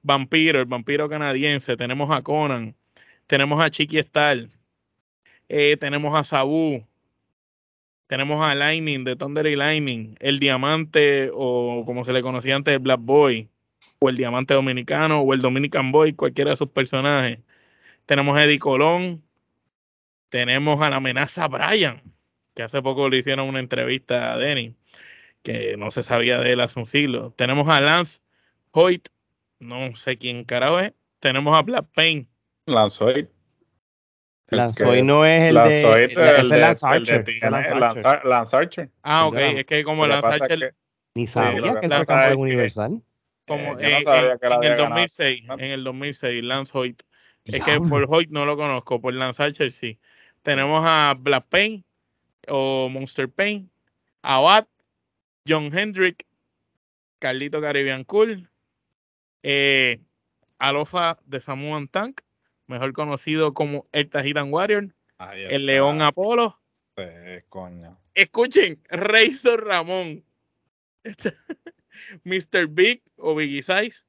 Vampiro, 0.02 0.60
el 0.60 0.66
vampiro 0.66 1.08
canadiense. 1.08 1.76
Tenemos 1.76 2.10
a 2.10 2.22
Conan, 2.22 2.76
tenemos 3.26 3.60
a 3.62 3.70
Chiqui 3.70 3.98
Star, 3.98 4.48
eh, 5.48 5.76
tenemos 5.78 6.14
a 6.14 6.24
Sabu, 6.24 6.86
tenemos 8.06 8.42
a 8.44 8.54
Lightning 8.54 9.04
de 9.04 9.16
Thunder 9.16 9.46
y 9.46 9.56
Lightning, 9.56 10.16
el 10.20 10.38
Diamante 10.38 11.30
o 11.34 11.84
como 11.84 12.04
se 12.04 12.12
le 12.12 12.22
conocía 12.22 12.56
antes, 12.56 12.72
el 12.74 12.80
Black 12.80 13.00
Boy, 13.02 13.50
o 13.98 14.08
el 14.08 14.16
Diamante 14.16 14.54
Dominicano 14.54 15.20
o 15.20 15.34
el 15.34 15.40
Dominican 15.40 15.92
Boy, 15.92 16.14
cualquiera 16.14 16.50
de 16.52 16.56
sus 16.56 16.70
personajes. 16.70 17.40
Tenemos 18.06 18.36
a 18.38 18.44
Eddie 18.44 18.58
Colón, 18.58 19.22
tenemos 20.28 20.80
a 20.80 20.90
la 20.90 20.96
amenaza 20.96 21.48
Brian, 21.48 22.02
que 22.54 22.62
hace 22.62 22.82
poco 22.82 23.08
le 23.08 23.18
hicieron 23.18 23.48
una 23.48 23.60
entrevista 23.60 24.32
a 24.32 24.38
Denny, 24.38 24.74
que 25.42 25.76
no 25.76 25.90
se 25.90 26.02
sabía 26.02 26.38
de 26.38 26.52
él 26.52 26.60
hace 26.60 26.78
un 26.78 26.86
siglo. 26.86 27.32
Tenemos 27.36 27.68
a 27.68 27.80
Lance 27.80 28.20
Hoyt, 28.72 29.08
no 29.58 29.94
sé 29.96 30.18
quién 30.18 30.44
carajo 30.44 30.80
es. 30.80 30.92
Tenemos 31.20 31.56
a 31.56 31.62
Black 31.62 31.86
Pain. 31.94 32.28
Lance 32.66 33.02
Hoyt. 33.02 33.28
Lance 34.50 34.84
Hoyt 34.84 35.04
no 35.04 35.26
es 35.26 35.42
el 35.42 35.54
Lance 35.54 35.76
de, 35.76 35.86
Hoyt, 35.86 36.10
el, 36.10 36.48
de, 36.48 36.58
Lance 36.58 36.86
Archer. 36.86 37.24
Lance, 38.24 38.56
Archer. 38.56 38.90
Ah, 39.02 39.26
ok, 39.26 39.36
es 39.36 39.66
que 39.66 39.84
como 39.84 40.06
Lance 40.06 40.28
Archer... 40.28 40.74
Ni 41.14 41.26
sabía 41.26 41.80
que 41.80 41.86
era 41.86 42.04
campeón 42.04 42.40
universal. 42.40 43.02
Como 43.46 43.78
eh, 43.78 44.02
en, 44.04 44.62
el 44.62 44.76
2006, 44.76 45.42
en 45.48 45.70
el 45.70 45.84
2006, 45.84 46.44
Lance 46.44 46.76
Hoyt. 46.76 47.02
Es 47.44 47.64
que 47.64 47.80
por 47.80 48.06
Hoyt 48.08 48.30
no 48.30 48.44
lo 48.44 48.56
conozco, 48.56 49.00
por 49.00 49.14
Lance 49.14 49.42
Archer 49.42 49.72
sí. 49.72 49.98
Tenemos 50.48 50.82
a 50.82 51.14
Black 51.14 51.44
Pain 51.50 51.84
o 52.46 52.88
Monster 52.88 53.28
Pain, 53.28 53.70
Abad, 54.22 54.66
John 55.46 55.68
Hendrick, 55.70 56.26
Carlito 57.18 57.60
Caribbean 57.60 58.02
Cool, 58.04 58.48
eh, 59.42 60.00
Alofa 60.58 61.18
de 61.26 61.40
Samuan 61.40 61.86
Tank, 61.86 62.22
mejor 62.66 62.94
conocido 62.94 63.52
como 63.52 63.88
el 63.92 64.08
Tajitan 64.08 64.50
Warrior, 64.50 64.94
el 65.34 65.66
León 65.66 66.00
Apolo. 66.00 66.58
Pues, 66.94 67.44
Escuchen, 68.14 68.80
Razor 68.88 69.66
Ramón, 69.66 70.24
Mr. 72.24 72.68
Big 72.68 73.02
o 73.18 73.34
Biggie 73.34 73.62
Size, 73.62 74.06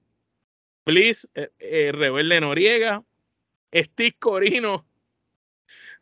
Please, 0.86 1.27
eh, 1.36 1.50
eh, 1.60 1.91
Rebelde 1.91 2.39
Noriega, 2.39 3.03
Steve 3.74 4.15
Corino, 4.17 4.88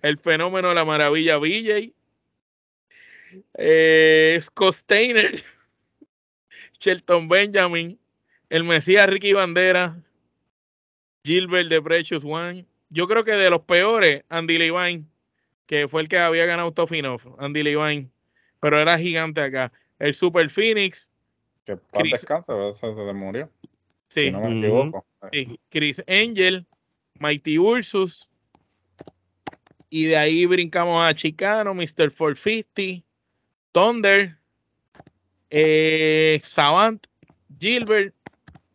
el 0.02 0.18
fenómeno 0.18 0.70
de 0.70 0.76
la 0.76 0.86
maravilla 0.86 1.38
VJ, 1.38 1.94
eh, 3.56 4.40
Scott 4.42 4.74
Steiner, 4.74 5.42
Shelton 6.80 7.28
Benjamin, 7.28 8.00
el 8.50 8.64
Mesías 8.64 9.08
Ricky 9.08 9.34
Bandera, 9.34 10.02
Gilbert 11.24 11.70
de 11.70 11.82
Precious 11.82 12.24
One. 12.24 12.66
Yo 12.90 13.08
creo 13.08 13.24
que 13.24 13.32
de 13.32 13.50
los 13.50 13.62
peores, 13.62 14.24
Andy 14.30 14.58
Levine, 14.58 15.06
que 15.66 15.88
fue 15.88 16.02
el 16.02 16.08
que 16.08 16.18
había 16.20 16.46
ganado 16.46 16.72
Tofinov, 16.72 17.22
Andy 17.40 17.64
Levine, 17.64 18.10
pero 18.62 18.80
era 18.80 18.98
gigante 18.98 19.42
acá. 19.42 19.72
El 20.00 20.16
Super 20.16 20.50
Phoenix. 20.50 21.12
Que 21.66 21.78
descansa, 22.04 22.54
se 22.72 22.88
murió. 23.14 23.50
Sí. 24.08 24.26
Si 24.26 24.32
no 24.32 24.40
me 24.42 24.60
equivoco. 24.60 25.06
Chris 25.70 26.02
Angel, 26.08 26.66
Mighty 27.20 27.60
Ursus, 27.60 28.30
y 29.90 30.06
de 30.06 30.18
ahí 30.18 30.46
brincamos 30.46 31.04
a 31.04 31.14
Chicano, 31.14 31.74
Mr. 31.74 32.12
450, 32.12 33.06
Thunder, 33.72 34.38
eh, 35.50 36.40
Savant, 36.42 37.06
Gilbert, 37.60 38.14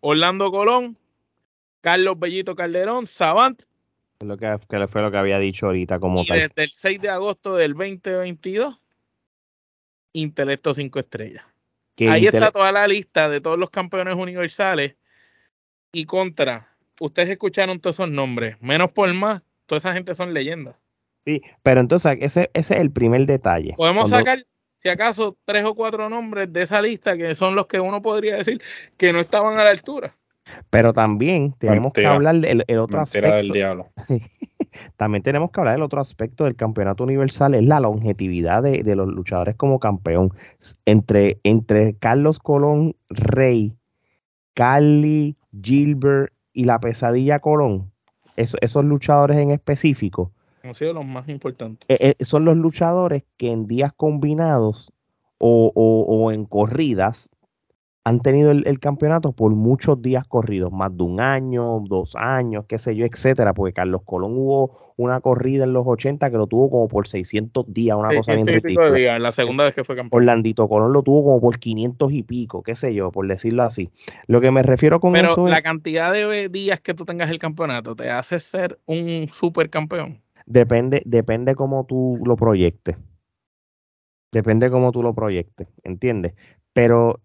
Orlando 0.01 0.51
Colón, 0.51 0.97
Carlos 1.81 2.19
Bellito 2.19 2.55
Calderón, 2.55 3.07
Savant. 3.07 3.63
Lo 4.21 4.39
que, 4.39 4.57
fue 4.89 5.03
lo 5.03 5.11
que 5.11 5.17
había 5.17 5.39
dicho 5.39 5.67
ahorita 5.67 5.99
como 5.99 6.23
y 6.23 6.27
Desde 6.27 6.63
el 6.63 6.73
6 6.73 7.01
de 7.01 7.09
agosto 7.11 7.57
del 7.57 7.75
2022, 7.75 8.81
Intelecto 10.13 10.75
5 10.75 10.99
estrellas. 11.01 11.45
Ahí 12.09 12.27
está 12.27 12.51
toda 12.51 12.73
la 12.73 12.87
lista 12.87 13.29
de 13.29 13.41
todos 13.41 13.59
los 13.59 13.71
campeones 13.71 14.15
universales 14.15 14.97
y 15.93 16.05
contra. 16.07 16.69
Ustedes 17.01 17.31
escucharon 17.31 17.81
todos 17.81 17.97
esos 17.97 18.11
nombres, 18.11 18.57
menos 18.61 18.93
por 18.93 19.13
más, 19.13 19.43
toda 19.67 19.79
esa 19.79 19.93
gente 19.93 20.15
son 20.15 20.33
leyendas. 20.33 20.77
Sí, 21.25 21.43
pero 21.63 21.81
entonces 21.81 22.19
ese, 22.21 22.51
ese 22.55 22.75
es 22.75 22.81
el 22.81 22.91
primer 22.91 23.27
detalle. 23.27 23.75
Podemos 23.77 24.11
sacar 24.11 24.45
si 24.79 24.89
acaso 24.89 25.37
tres 25.45 25.65
o 25.65 25.75
cuatro 25.75 26.09
nombres 26.09 26.53
de 26.53 26.63
esa 26.63 26.83
lista 26.83 27.17
que 27.17 27.35
son 27.35 27.55
los 27.55 27.67
que 27.67 27.79
uno 27.79 28.03
podría 28.03 28.37
decir 28.37 28.61
que 28.97 29.13
no 29.13 29.21
estaban 29.21 29.59
a 29.59 29.65
la 29.65 29.71
altura. 29.71 30.17
Pero 30.71 30.93
también 30.93 31.55
tenemos 31.59 31.93
que 31.93 32.05
hablar 32.05 32.37
del 32.37 32.65
otro 32.79 33.01
aspecto. 33.01 33.33
del 33.33 33.51
diablo. 33.51 33.89
también 34.97 35.23
tenemos 35.23 35.53
que 35.53 35.61
hablar 35.61 35.75
del 35.75 35.85
otro 35.85 36.01
aspecto 36.01 36.45
del 36.45 36.57
campeonato 36.57 37.05
universal, 37.05 37.55
es 37.55 37.63
la 37.63 37.79
longevidad 37.79 38.63
de, 38.63 38.83
de 38.83 38.97
los 38.97 39.07
luchadores 39.07 39.55
como 39.55 39.79
campeón. 39.79 40.33
Entre, 40.85 41.39
entre 41.45 41.95
Carlos 41.95 42.41
Colón, 42.41 42.97
Rey, 43.09 43.77
Carly, 44.55 45.37
Gilbert 45.63 46.33
y 46.53 46.65
la 46.65 46.81
pesadilla 46.81 47.39
Colón, 47.39 47.93
esos 48.37 48.85
luchadores 48.85 49.39
en 49.39 49.51
específico, 49.51 50.33
han 50.63 50.75
sido 50.75 50.93
los 50.93 51.07
más 51.07 51.29
importantes. 51.29 51.87
Eh, 51.89 52.15
eh, 52.19 52.25
son 52.25 52.45
los 52.45 52.57
luchadores 52.57 53.25
que 53.37 53.51
en 53.51 53.67
días 53.67 53.93
combinados 53.95 54.93
o, 55.39 55.73
o 55.75 56.31
en 56.31 56.45
corridas 56.45 57.31
han 58.05 58.21
tenido 58.21 58.51
el, 58.51 58.81
campeonato 58.81 59.33
por 59.33 59.53
muchos 59.53 60.03
días 60.03 60.27
corridos, 60.27 60.73
más 60.73 60.97
de 60.97 61.05
un 61.05 61.21
año, 61.21 61.81
dos 61.87 62.17
años, 62.17 62.65
qué 62.69 62.79
sé 62.79 62.97
yo, 62.97 63.07
etcétera, 63.07 63.55
porque 63.55 63.73
Carlos 63.73 64.03
Colón 64.05 64.33
hubo 64.37 64.95
una 64.97 65.21
corrida 65.21 65.65
en 65.65 65.73
los 65.73 65.87
80 65.87 66.31
que 66.31 66.37
lo 66.37 66.49
tuvo 66.49 66.69
como 66.69 66.89
por 66.89 67.07
600 67.07 67.73
días, 67.73 67.97
una 67.97 68.13
cosa 68.15 68.35
bien 68.35 68.47
ridícula. 68.49 69.19
la 69.21 69.31
segunda 69.31 69.65
vez 69.65 69.75
que 69.75 69.85
fue 69.85 69.95
campeón. 69.95 70.21
Orlandito 70.21 70.69
Colón 70.69 70.93
lo 70.93 71.03
tuvo 71.03 71.25
como 71.25 71.41
por 71.41 71.61
500 71.61 72.13
y 72.13 72.23
pico, 72.25 72.63
qué 72.65 72.75
sé 72.75 72.93
yo, 72.93 73.13
por 73.13 73.29
decirlo 73.29 73.63
así. 73.63 73.91
Lo 74.27 74.41
que 74.41 74.51
me 74.51 74.65
refiero 74.65 74.99
con 74.99 75.13
Pero 75.13 75.33
eso 75.33 75.47
la 75.47 75.63
cantidad 75.63 76.13
de 76.13 76.49
días 76.49 76.81
que 76.81 76.95
tú 76.95 77.05
tengas 77.05 77.31
el 77.31 77.39
campeonato 77.39 77.95
te 77.95 78.11
hace 78.11 78.41
ser 78.41 78.81
un 78.87 79.29
supercampeón. 79.33 80.21
Depende, 80.53 81.01
depende 81.07 81.55
cómo 81.55 81.87
tú 81.87 82.13
lo 82.27 82.37
proyectes. 82.37 82.99
Depende 84.33 84.71
cómo 84.71 84.93
tú 84.93 85.03
lo 85.03 85.15
proyectes, 85.15 85.67
¿entiendes? 85.83 86.35
Pero 86.75 87.23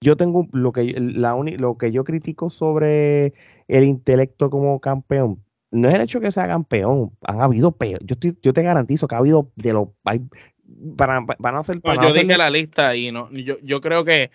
yo 0.00 0.16
tengo 0.16 0.46
lo 0.52 0.70
que, 0.70 0.94
la 1.00 1.34
lo 1.34 1.76
que 1.76 1.90
yo 1.90 2.04
critico 2.04 2.48
sobre 2.48 3.34
el 3.66 3.82
intelecto 3.82 4.50
como 4.50 4.78
campeón. 4.80 5.42
No 5.72 5.88
es 5.88 5.96
el 5.96 6.02
hecho 6.02 6.20
que 6.20 6.30
sea 6.30 6.46
campeón, 6.46 7.10
han 7.22 7.40
habido 7.40 7.72
peor. 7.72 7.98
Yo, 8.04 8.14
yo 8.40 8.52
te 8.52 8.62
garantizo 8.62 9.08
que 9.08 9.16
ha 9.16 9.18
habido 9.18 9.50
de 9.56 9.72
los. 9.72 9.88
Para, 10.96 11.26
para 11.26 11.52
no 11.52 11.58
hacer. 11.58 11.80
Para 11.80 12.04
yo 12.04 12.14
dije 12.14 12.38
la 12.38 12.50
lista 12.50 12.94
y 12.94 13.10
no. 13.10 13.28
Yo, 13.32 13.56
yo 13.64 13.80
creo 13.80 14.04
que. 14.04 14.30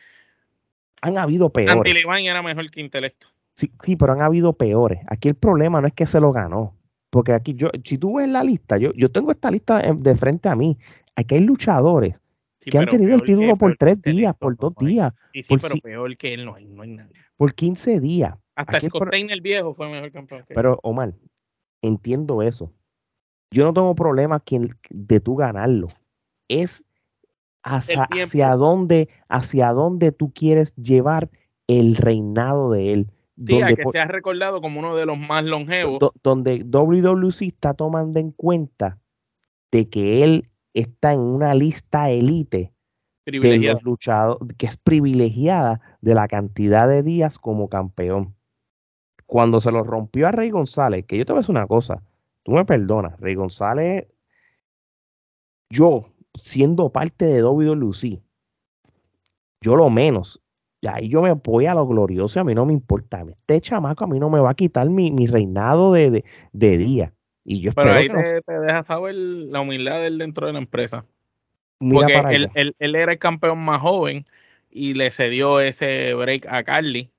Han 1.01 1.17
habido 1.17 1.49
peores. 1.51 2.05
Era 2.05 2.41
mejor 2.41 2.69
que 2.69 2.81
intelecto. 2.81 3.27
Sí, 3.55 3.71
sí, 3.81 3.95
pero 3.95 4.11
han 4.11 4.21
habido 4.21 4.51
peores. 4.51 4.99
Aquí 5.07 5.29
el 5.29 5.35
problema 5.35 5.79
no 5.79 5.87
es 5.87 5.93
que 5.93 6.05
se 6.05 6.19
lo 6.19 6.33
ganó. 6.33 6.75
Porque 7.11 7.33
aquí, 7.33 7.53
yo, 7.53 7.69
si 7.83 7.97
tú 7.97 8.15
ves 8.15 8.29
la 8.29 8.43
lista, 8.43 8.77
yo, 8.77 8.93
yo 8.93 9.11
tengo 9.11 9.31
esta 9.31 9.51
lista 9.51 9.81
de 9.81 10.15
frente 10.15 10.49
a 10.49 10.55
mí. 10.55 10.77
Aquí 11.15 11.35
hay 11.35 11.41
luchadores 11.41 12.19
que 12.59 12.77
han 12.77 12.87
tenido 12.87 13.15
el 13.15 13.21
título 13.21 13.57
por 13.57 13.75
tres 13.77 14.01
días, 14.01 14.33
por 14.33 14.55
dos 14.55 14.73
días. 14.79 15.13
Sí, 15.33 15.43
sí, 15.43 15.57
pero 15.61 15.75
peor 15.83 16.17
que 16.17 16.33
él 16.33 16.45
no 16.45 16.55
hay, 16.55 16.65
no 16.65 16.83
hay 16.83 16.91
nadie. 16.91 17.13
Por 17.35 17.53
15 17.53 17.99
días. 17.99 18.33
Hasta 18.55 18.79
Scott 18.79 19.13
el 19.13 19.41
viejo 19.41 19.73
fue 19.73 19.89
mejor 19.89 20.11
campeón. 20.11 20.45
pero, 20.47 20.79
Omar, 20.83 21.13
entiendo 21.81 22.41
eso. 22.41 22.71
Yo 23.51 23.65
no 23.65 23.73
tengo 23.73 23.93
problema 23.93 24.41
de 24.89 25.19
tú 25.19 25.35
ganarlo. 25.35 25.87
Es 26.47 26.85
hacia, 27.63 28.03
hacia, 28.03 28.55
dónde, 28.55 29.09
hacia 29.27 29.73
dónde 29.73 30.13
tú 30.13 30.31
quieres 30.31 30.73
llevar 30.75 31.29
el 31.67 31.97
reinado 31.97 32.71
de 32.71 32.93
él. 32.93 33.11
Sí, 33.45 33.59
que 33.75 33.83
se 33.91 33.99
ha 33.99 34.05
recordado 34.05 34.61
como 34.61 34.79
uno 34.79 34.95
de 34.95 35.05
los 35.05 35.17
más 35.17 35.43
longevos. 35.43 35.99
donde 36.23 36.63
WWC 36.63 37.41
está 37.41 37.73
tomando 37.73 38.19
en 38.19 38.31
cuenta 38.31 38.99
de 39.71 39.89
que 39.89 40.23
él 40.23 40.49
está 40.73 41.13
en 41.13 41.21
una 41.21 41.55
lista 41.55 42.09
elite 42.09 42.73
de 43.25 43.57
los 43.59 43.83
luchadores, 43.83 44.55
que 44.57 44.65
es 44.65 44.77
privilegiada 44.77 45.81
de 46.01 46.15
la 46.15 46.27
cantidad 46.27 46.87
de 46.87 47.03
días 47.03 47.37
como 47.39 47.69
campeón. 47.69 48.35
Cuando 49.25 49.59
se 49.61 49.71
lo 49.71 49.83
rompió 49.83 50.27
a 50.27 50.31
Rey 50.31 50.49
González, 50.49 51.05
que 51.05 51.17
yo 51.17 51.25
te 51.25 51.31
voy 51.31 51.39
a 51.39 51.41
decir 51.41 51.55
una 51.55 51.67
cosa, 51.67 52.03
tú 52.43 52.51
me 52.51 52.65
perdonas, 52.65 53.19
Rey 53.19 53.35
González, 53.35 54.07
yo 55.69 56.07
siendo 56.33 56.91
parte 56.91 57.25
de 57.25 57.43
WWE, 57.43 58.21
yo 59.61 59.75
lo 59.75 59.89
menos, 59.89 60.41
y 60.81 60.87
ahí 60.87 61.09
yo 61.09 61.21
me 61.21 61.31
voy 61.33 61.67
a 61.67 61.75
lo 61.75 61.85
glorioso 61.85 62.39
a 62.39 62.43
mí 62.43 62.55
no 62.55 62.65
me 62.65 62.73
importa. 62.73 63.23
Este 63.29 63.61
chamaco 63.61 64.03
a 64.03 64.07
mí 64.07 64.19
no 64.19 64.31
me 64.31 64.39
va 64.39 64.49
a 64.49 64.55
quitar 64.55 64.89
mi, 64.89 65.27
reinado 65.27 65.93
de, 65.93 66.25
de 66.51 66.77
día. 66.77 67.13
Y 67.45 67.61
yo 67.61 67.71
Pero 67.73 67.93
ahí 67.93 68.09
te, 68.09 68.41
te, 68.41 68.59
deja 68.59 68.83
saber 68.83 69.13
la 69.15 69.61
humildad 69.61 69.99
de 69.99 70.07
él 70.07 70.17
dentro 70.17 70.47
de 70.47 70.53
la 70.53 70.59
empresa. 70.59 71.05
Porque 71.77 72.15
él, 72.55 72.75
él, 72.77 72.95
era 72.95 73.11
el 73.11 73.19
campeón 73.19 73.59
más 73.59 73.79
joven 73.79 74.25
y 74.69 74.95
le 74.95 75.11
cedió 75.11 75.59
ese 75.59 76.13
break 76.15 76.47
a 76.47 76.63
Carly. 76.63 77.11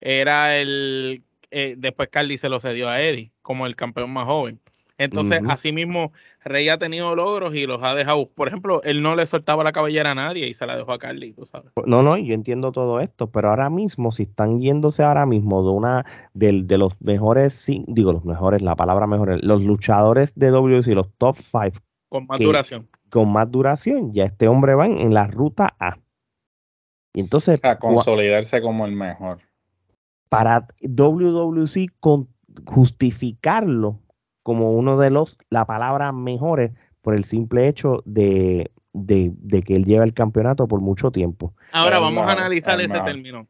Era 0.00 0.56
el. 0.56 1.22
Eh, 1.50 1.74
después 1.76 2.08
Carly 2.08 2.38
se 2.38 2.48
lo 2.48 2.60
cedió 2.60 2.88
a 2.88 3.00
Eddie 3.00 3.32
como 3.42 3.66
el 3.66 3.76
campeón 3.76 4.12
más 4.12 4.26
joven. 4.26 4.60
Entonces, 4.98 5.42
así 5.48 5.72
mismo, 5.72 6.12
Rey 6.44 6.68
ha 6.68 6.78
tenido 6.78 7.14
logros 7.14 7.54
y 7.54 7.66
los 7.66 7.82
ha 7.82 7.94
dejado. 7.94 8.28
Por 8.28 8.48
ejemplo, 8.48 8.82
él 8.84 9.02
no 9.02 9.16
le 9.16 9.26
soltaba 9.26 9.64
la 9.64 9.72
cabellera 9.72 10.12
a 10.12 10.14
nadie 10.14 10.48
y 10.48 10.54
se 10.54 10.66
la 10.66 10.76
dejó 10.76 10.92
a 10.92 10.98
Carly, 10.98 11.32
tú 11.32 11.46
sabes. 11.46 11.72
No, 11.86 12.02
no, 12.02 12.16
yo 12.16 12.34
entiendo 12.34 12.72
todo 12.72 13.00
esto, 13.00 13.30
pero 13.30 13.50
ahora 13.50 13.70
mismo, 13.70 14.12
si 14.12 14.24
están 14.24 14.60
yéndose 14.60 15.02
ahora 15.02 15.26
mismo 15.26 15.62
de 15.62 15.70
una 15.70 16.06
de, 16.34 16.62
de 16.64 16.78
los 16.78 16.92
mejores, 17.00 17.66
digo 17.86 18.12
los 18.12 18.24
mejores, 18.24 18.62
la 18.62 18.76
palabra 18.76 19.06
mejores, 19.06 19.40
los 19.42 19.62
luchadores 19.62 20.34
de 20.34 20.50
WC, 20.50 20.94
los 20.94 21.10
top 21.18 21.36
5. 21.36 21.84
Con 22.08 22.26
más 22.26 22.38
duración. 22.38 22.88
Con 23.10 23.32
más 23.32 23.50
duración, 23.50 24.12
ya 24.12 24.24
este 24.24 24.46
hombre 24.48 24.74
va 24.74 24.86
en, 24.86 25.14
la 25.14 25.26
ruta 25.26 25.74
A. 25.78 25.98
Y 27.14 27.20
entonces. 27.20 27.58
A 27.62 27.78
consolidarse 27.78 28.60
como 28.60 28.86
el 28.86 28.92
mejor. 28.92 29.38
Para 30.28 30.66
WWC 30.82 31.90
con, 32.00 32.28
justificarlo 32.66 34.00
como 34.42 34.72
uno 34.72 34.98
de 34.98 35.10
los, 35.10 35.38
la 35.50 35.64
palabra 35.66 36.12
mejores 36.12 36.72
por 37.00 37.14
el 37.14 37.24
simple 37.24 37.68
hecho 37.68 38.02
de, 38.04 38.70
de, 38.92 39.62
que 39.62 39.74
él 39.74 39.84
lleva 39.84 40.04
el 40.04 40.14
campeonato 40.14 40.68
por 40.68 40.80
mucho 40.80 41.10
tiempo. 41.10 41.54
Ahora 41.72 41.98
vamos 41.98 42.26
a 42.26 42.32
analizar 42.32 42.80
ese 42.80 43.00
término. 43.00 43.48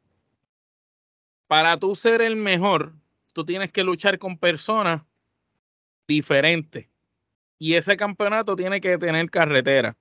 Para 1.46 1.76
tú 1.76 1.94
ser 1.94 2.22
el 2.22 2.36
mejor, 2.36 2.94
tú 3.32 3.44
tienes 3.44 3.70
que 3.70 3.84
luchar 3.84 4.18
con 4.18 4.38
personas 4.38 5.02
diferentes. 6.08 6.88
Y 7.58 7.74
ese 7.74 7.96
campeonato 7.96 8.56
tiene 8.56 8.80
que 8.80 8.98
tener 8.98 9.30
carretera. 9.30 9.96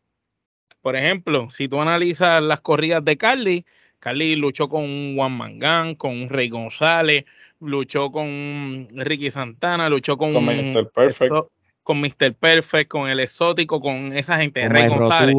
Por 0.82 0.96
ejemplo, 0.96 1.50
si 1.50 1.68
tú 1.68 1.80
analizas 1.80 2.42
las 2.42 2.62
corridas 2.62 3.06
de 3.06 3.18
Carly, 3.18 3.66
Carly 4.00 4.36
luchó 4.36 4.68
con 4.68 4.84
un 4.84 5.16
Juan 5.16 5.34
Mangán, 5.34 5.94
con 5.96 6.20
un 6.20 6.30
Rey 6.30 6.50
González, 6.50 7.26
luchó 7.62 8.12
con 8.12 8.88
Ricky 8.92 9.32
Santana, 9.32 9.90
luchó 9.90 10.18
con, 10.18 10.34
con 10.34 10.46
Mr. 10.46 10.92
Perfect. 10.92 11.34
con 11.84 12.02
Mr. 12.02 12.34
Perfect, 12.34 12.90
con 12.90 13.10
el 13.10 13.20
exótico, 13.20 13.80
con 13.80 14.14
esa 14.14 14.38
gente. 14.38 14.68
Rey 14.68 14.88
González. 14.88 15.36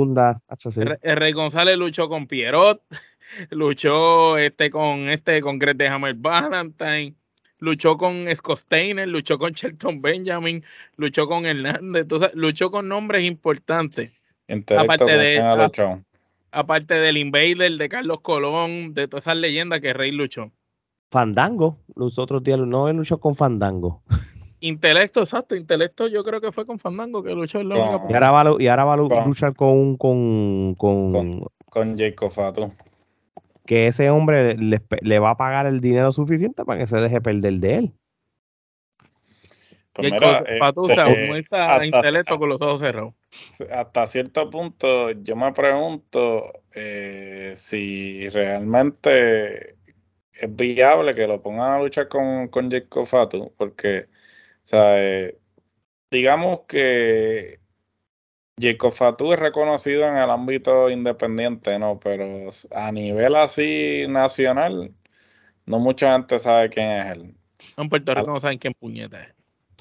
Rey, 1.03 1.33
González 1.33 1.77
luchó 1.77 2.09
con 2.09 2.27
Pierrot, 2.27 2.83
luchó 3.51 4.39
este 4.39 4.71
con 4.71 5.11
este 5.11 5.41
con 5.43 5.59
Greg 5.59 5.77
de 5.77 5.89
Hammer 5.89 6.15
Valentine, 6.15 7.15
luchó 7.59 7.97
con 7.97 8.27
Scott 8.35 8.59
Steiner, 8.59 9.09
luchó 9.09 9.39
con 9.39 9.51
Shelton 9.51 10.01
Benjamin, 10.01 10.65
luchó 10.97 11.27
con 11.27 11.47
Hernández, 11.47 12.03
entonces 12.03 12.31
luchó 12.35 12.71
con 12.71 12.89
nombres 12.89 13.25
importantes. 13.25 14.13
aparte 14.77 15.19
de 15.19 15.41
aparte 16.53 16.95
del 16.95 17.17
Invader, 17.17 17.73
de 17.73 17.89
Carlos 17.89 18.21
Colón, 18.21 18.95
de 18.95 19.09
todas 19.09 19.25
esas 19.25 19.39
leyendas 19.39 19.81
que 19.81 19.93
Rey 19.93 20.13
luchó. 20.13 20.53
Fandango, 21.12 21.77
los 21.94 22.18
otros 22.18 22.42
días 22.42 22.59
no 22.59 22.90
luchó 22.90 23.20
con 23.20 23.35
Fandango. 23.35 24.03
Intelecto, 24.61 25.20
exacto, 25.20 25.55
Intelecto 25.55 26.09
yo 26.09 26.25
creo 26.25 26.40
que 26.40 26.53
fue 26.53 26.64
con 26.64 26.79
Fandango 26.79 27.22
que 27.22 27.35
luchó 27.35 27.61
en 27.61 27.68
la 27.68 27.77
y, 28.09 28.14
ahora 28.14 28.31
va, 28.31 28.57
y 28.59 28.66
ahora 28.68 28.85
va 28.85 28.94
a 28.94 29.27
luchar 29.27 29.55
con 29.55 29.96
con, 29.96 30.75
con, 30.75 31.44
con, 31.68 31.98
Jacob 31.98 32.31
Fatu. 32.31 32.72
Que 33.66 33.88
ese 33.88 34.09
hombre 34.09 34.57
le, 34.57 35.18
va 35.18 35.31
a 35.31 35.37
pagar 35.37 35.66
el 35.66 35.83
dinero 35.83 36.12
suficiente 36.12 36.64
para 36.64 36.81
que 36.81 36.87
se 36.87 36.96
deje 36.96 37.20
perder 37.20 37.55
de 37.55 37.75
él. 37.75 37.92
Pues 39.92 40.12
mira, 40.12 40.42
Fatu 40.61 40.87
se 40.87 41.38
este, 41.38 41.87
Intelecto 41.87 42.38
con 42.38 42.48
los 42.48 42.62
ojos 42.62 42.81
cerrados. 42.81 43.12
Hasta 43.70 44.07
cierto 44.07 44.48
punto 44.48 45.11
yo 45.11 45.37
me 45.37 45.53
pregunto 45.53 46.44
eh, 46.75 47.53
si 47.55 48.31
realmente 48.31 49.77
es 50.33 50.57
viable 50.57 51.14
que 51.14 51.27
lo 51.27 51.42
pongan 51.42 51.75
a 51.75 51.79
luchar 51.79 52.09
con, 52.09 52.49
con 52.49 52.71
Jacob 52.71 53.07
Fatu, 53.07 53.53
porque, 53.57 54.09
o 54.64 54.68
sea, 54.68 55.03
eh, 55.03 55.38
digamos 56.11 56.61
que 56.68 57.61
Jacob 58.61 58.92
Fatu 58.92 59.33
es 59.33 59.38
reconocido 59.38 60.07
en 60.07 60.16
el 60.16 60.31
ámbito 60.31 60.90
independiente, 60.90 61.79
¿no? 61.79 61.99
Pero 61.99 62.49
a 62.73 62.92
nivel 62.92 63.37
así 63.37 64.05
nacional, 64.09 64.92
no 65.66 65.79
mucha 65.79 66.12
gente 66.12 66.38
sabe 66.38 66.68
quién 66.68 66.90
es 66.90 67.12
él. 67.12 67.35
En 67.77 67.88
Puerto 67.88 68.14
Rico 68.14 68.27
no 68.27 68.40
saben 68.40 68.59
quién 68.59 68.75
puñeta 68.75 69.21
es. 69.21 69.35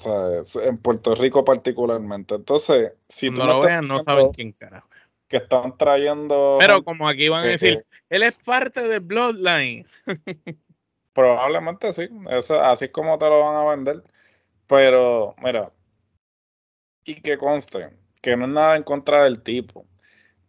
O 0.04 0.44
sea, 0.44 0.64
en 0.64 0.78
Puerto 0.78 1.14
Rico 1.14 1.44
particularmente. 1.44 2.34
Entonces, 2.34 2.92
si 3.08 3.30
no 3.30 3.46
lo 3.46 3.60
vean, 3.60 3.84
no 3.84 4.00
saben 4.00 4.30
quién 4.32 4.52
carajo. 4.52 4.88
que 5.28 5.36
están 5.36 5.76
trayendo. 5.76 6.56
Pero 6.58 6.82
como 6.82 7.08
aquí 7.08 7.28
van 7.28 7.44
a 7.44 7.48
decir, 7.48 7.84
él 8.12 8.22
es 8.24 8.34
parte 8.34 8.86
de 8.86 8.98
Bloodline. 8.98 9.86
probablemente 11.14 11.92
sí, 11.92 12.08
eso, 12.28 12.60
así 12.62 12.84
es 12.84 12.90
como 12.90 13.16
te 13.16 13.24
lo 13.24 13.40
van 13.40 13.56
a 13.56 13.70
vender. 13.70 14.02
Pero, 14.66 15.34
mira, 15.42 15.72
y 17.04 17.22
que 17.22 17.38
conste, 17.38 17.88
que 18.20 18.36
no 18.36 18.44
es 18.44 18.50
nada 18.50 18.76
en 18.76 18.82
contra 18.82 19.24
del 19.24 19.42
tipo 19.42 19.86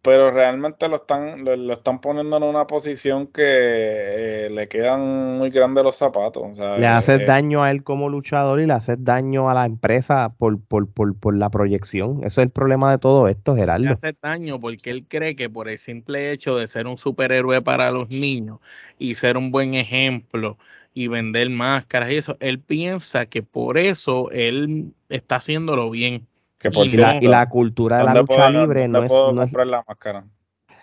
pero 0.04 0.32
realmente 0.32 0.90
lo 0.90 0.98
están, 0.98 1.46
lo, 1.46 1.72
están 1.72 2.02
poniendo 2.02 2.36
en 2.36 2.44
una 2.44 2.68
posición 2.68 3.28
que 3.28 3.42
eh, 3.46 4.50
le 4.52 4.68
quedan 4.68 5.38
muy 5.38 5.50
grandes 5.50 5.82
los 5.82 5.96
zapatos. 5.96 6.58
le 6.60 6.86
haces 6.86 7.22
eh, 7.22 7.26
daño 7.26 7.64
a 7.64 7.72
él 7.72 7.84
como 7.84 8.10
luchador 8.10 8.60
y 8.60 8.66
le 8.66 8.74
haces 8.74 8.98
daño 9.00 9.50
a 9.50 9.54
la 9.54 9.66
empresa 9.66 10.34
por, 10.38 10.60
por, 10.60 10.92
por, 10.92 11.18
por, 11.18 11.38
la 11.38 11.50
proyección. 11.50 12.18
Eso 12.26 12.42
es 12.42 12.46
el 12.46 12.50
problema 12.50 12.92
de 12.92 12.98
todo 12.98 13.30
esto, 13.30 13.56
Gerardo. 13.56 13.86
Le 13.86 13.92
hace 13.92 14.14
daño 14.22 14.60
porque 14.60 14.90
él 14.90 15.06
cree 15.08 15.38
que 15.38 15.50
por 15.50 15.70
el 15.70 15.80
simple 15.80 16.34
hecho 16.34 16.58
de 16.58 16.68
ser 16.68 16.86
un 16.86 16.98
superhéroe 16.98 17.62
para 17.62 17.90
los 17.90 18.10
niños 18.10 18.60
y 19.00 19.16
ser 19.16 19.38
un 19.38 19.52
buen 19.52 19.74
ejemplo 19.74 20.58
y 20.94 21.08
vender 21.08 21.50
máscaras 21.50 22.12
y 22.12 22.18
eso, 22.18 22.36
él 22.42 22.60
piensa 22.60 23.26
que 23.26 23.42
por 23.42 23.78
eso 23.78 24.30
él 24.32 24.94
está 25.08 25.38
haciéndolo 25.38 25.90
bien 25.90 26.28
y, 26.64 27.28
la, 27.28 27.50
cultura 27.50 27.98
de 27.98 28.04
la 28.04 28.14
lucha 28.14 28.50
libre 28.50 28.88
no 28.88 29.04
es, 29.04 29.12
la 29.12 29.84
máscara? 29.88 30.26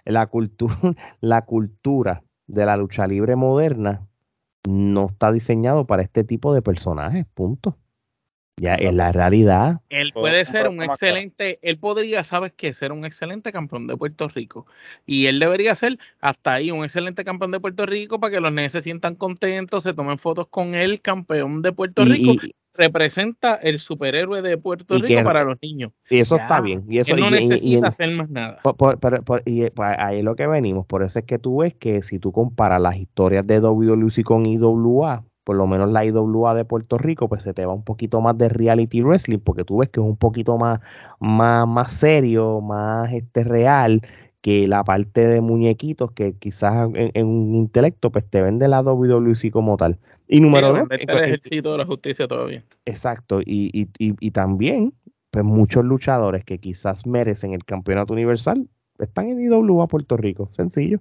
La 0.05 0.27
cultura, 0.27 0.75
la 1.21 1.45
cultura 1.45 2.23
de 2.47 2.66
la 2.66 2.77
lucha 2.77 3.07
libre 3.07 3.37
moderna 3.37 4.07
no 4.69 5.07
está 5.07 5.33
diseñado 5.33 5.87
para 5.87 6.03
este 6.03 6.25
tipo 6.25 6.55
de 6.55 6.62
personajes, 6.62 7.27
punto. 7.35 7.79
Ya 8.57 8.75
en 8.75 8.99
la 8.99 9.11
realidad. 9.11 9.81
Él 9.88 10.12
puede 10.12 10.45
ser 10.45 10.69
un 10.69 10.83
excelente, 10.83 11.59
él 11.62 11.79
podría, 11.79 12.25
sabes 12.25 12.53
qué, 12.55 12.75
ser 12.75 12.93
un 12.93 13.07
excelente 13.07 13.53
campeón 13.53 13.87
de 13.87 13.97
Puerto 13.97 14.29
Rico. 14.29 14.66
Y 15.07 15.27
él 15.27 15.38
debería 15.38 15.75
ser 15.75 15.99
hasta 16.21 16.55
ahí 16.55 16.71
un 16.71 16.85
excelente 16.85 17.25
campeón 17.25 17.53
de 17.53 17.61
Puerto 17.61 17.87
Rico 17.87 18.21
para 18.21 18.35
que 18.35 18.40
los 18.40 18.53
nenes 18.53 18.73
se 18.73 18.83
sientan 18.83 19.14
contentos, 19.14 19.85
se 19.85 19.95
tomen 19.95 20.19
fotos 20.19 20.49
con 20.49 20.75
él, 20.75 21.01
campeón 21.01 21.62
de 21.62 21.73
Puerto 21.73 22.05
Rico 22.05 22.35
representa 22.74 23.56
el 23.56 23.80
superhéroe 23.80 24.42
de 24.42 24.56
Puerto 24.56 24.98
Rico 24.98 25.22
para 25.24 25.44
los 25.44 25.59
niños. 25.62 25.92
Y 26.09 26.18
eso 26.18 26.37
está 26.37 26.61
bien. 26.61 26.85
Y 26.88 26.98
eso, 26.98 27.16
no 27.16 27.30
necesita 27.30 27.88
hacer 27.88 28.12
más 28.12 28.30
nada. 28.30 28.61
y 29.44 29.70
pues, 29.70 29.96
ahí 29.98 30.18
es 30.18 30.24
lo 30.24 30.37
que 30.37 30.46
venimos. 30.46 30.87
Por 30.87 31.02
eso 31.02 31.18
es 31.18 31.24
que 31.24 31.38
tú 31.38 31.59
ves 31.59 31.74
que 31.74 32.02
si 32.02 32.18
tú 32.18 32.33
comparas 32.33 32.80
las 32.80 32.96
historias 32.96 33.46
de 33.46 33.61
WWE 33.61 34.24
con 34.24 34.46
IWA, 34.46 35.24
por 35.44 35.56
lo 35.56 35.66
menos 35.66 35.90
la 35.90 36.04
IWA 36.04 36.54
de 36.54 36.64
Puerto 36.64 36.98
Rico, 36.98 37.28
pues 37.28 37.42
se 37.42 37.52
te 37.54 37.66
va 37.66 37.72
un 37.72 37.85
poquito 37.85 38.20
más 38.20 38.37
de 38.38 38.48
reality 38.48 39.02
wrestling, 39.02 39.38
porque 39.38 39.64
tú 39.64 39.78
ves 39.78 39.88
que 39.88 40.00
es 40.00 40.06
un 40.06 40.16
poquito 40.16 40.56
más, 40.59 40.80
más, 41.18 41.66
más 41.66 41.92
serio, 41.92 42.61
más 42.61 43.12
este 43.12 43.44
real 43.44 44.02
que 44.40 44.66
la 44.66 44.85
parte 44.85 45.26
de 45.26 45.40
muñequitos 45.40 46.12
que 46.12 46.35
quizás 46.35 46.88
en, 46.94 47.26
un 47.26 47.54
intelecto 47.54 48.11
pues 48.11 48.28
te 48.28 48.40
vende 48.40 48.68
la 48.68 48.80
WWE 48.80 49.50
como 49.50 49.76
tal. 49.76 49.98
Y 50.33 50.40
número 50.40 50.73
dos. 50.73 50.88
El 50.90 51.19
ejercicio 51.19 51.73
de 51.73 51.79
la 51.79 51.85
justicia 51.85 52.29
todavía. 52.29 52.62
Exacto. 52.85 53.40
Y, 53.40 53.71
y, 53.73 53.88
y, 53.99 54.31
también, 54.31 54.95
pues 55.33 55.45
muchos 55.45 55.85
luchadores 55.85 56.45
que 56.45 56.59
quizás 56.59 57.05
merecen 57.05 57.53
el 57.53 57.64
campeonato 57.64 58.12
universal 58.12 58.69
están 59.01 59.29
en 59.29 59.40
IWA 59.40 59.88
Puerto 59.88 60.16
Rico. 60.16 60.49
Sencillo. 60.53 61.01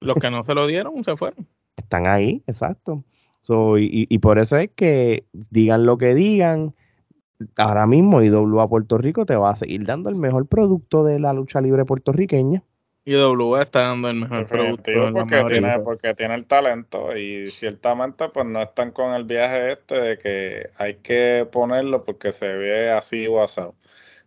Los 0.00 0.16
que 0.16 0.30
no 0.30 0.44
se 0.44 0.54
lo 0.54 0.68
dieron 0.68 1.02
se 1.02 1.16
fueron. 1.16 1.48
Están 1.76 2.06
ahí, 2.06 2.44
exacto. 2.46 3.02
So, 3.40 3.78
y, 3.78 4.06
y 4.08 4.18
por 4.18 4.38
eso 4.38 4.56
es 4.56 4.70
que 4.70 5.24
digan 5.32 5.84
lo 5.84 5.98
que 5.98 6.14
digan, 6.14 6.72
ahora 7.56 7.88
mismo 7.88 8.22
IWA 8.22 8.68
Puerto 8.68 8.96
Rico 8.96 9.26
te 9.26 9.34
va 9.34 9.50
a 9.50 9.56
seguir 9.56 9.84
dando 9.84 10.08
el 10.08 10.16
mejor 10.20 10.46
producto 10.46 11.02
de 11.02 11.18
la 11.18 11.32
lucha 11.32 11.60
libre 11.60 11.84
puertorriqueña. 11.84 12.62
IWA 13.04 13.62
está 13.62 13.80
dando 13.88 14.08
el 14.08 14.16
mejor 14.16 14.46
producto. 14.46 14.92
Porque 15.12 15.44
tiene, 15.48 15.78
porque 15.80 16.14
tiene 16.14 16.34
el 16.34 16.46
talento 16.46 17.16
y 17.16 17.48
ciertamente 17.48 18.28
pues 18.28 18.46
no 18.46 18.62
están 18.62 18.92
con 18.92 19.14
el 19.14 19.24
viaje 19.24 19.72
este 19.72 19.94
de 20.00 20.18
que 20.18 20.70
hay 20.76 20.96
que 20.96 21.46
ponerlo 21.50 22.04
porque 22.04 22.32
se 22.32 22.48
ve 22.48 22.90
así 22.90 23.26
WhatsApp. 23.26 23.74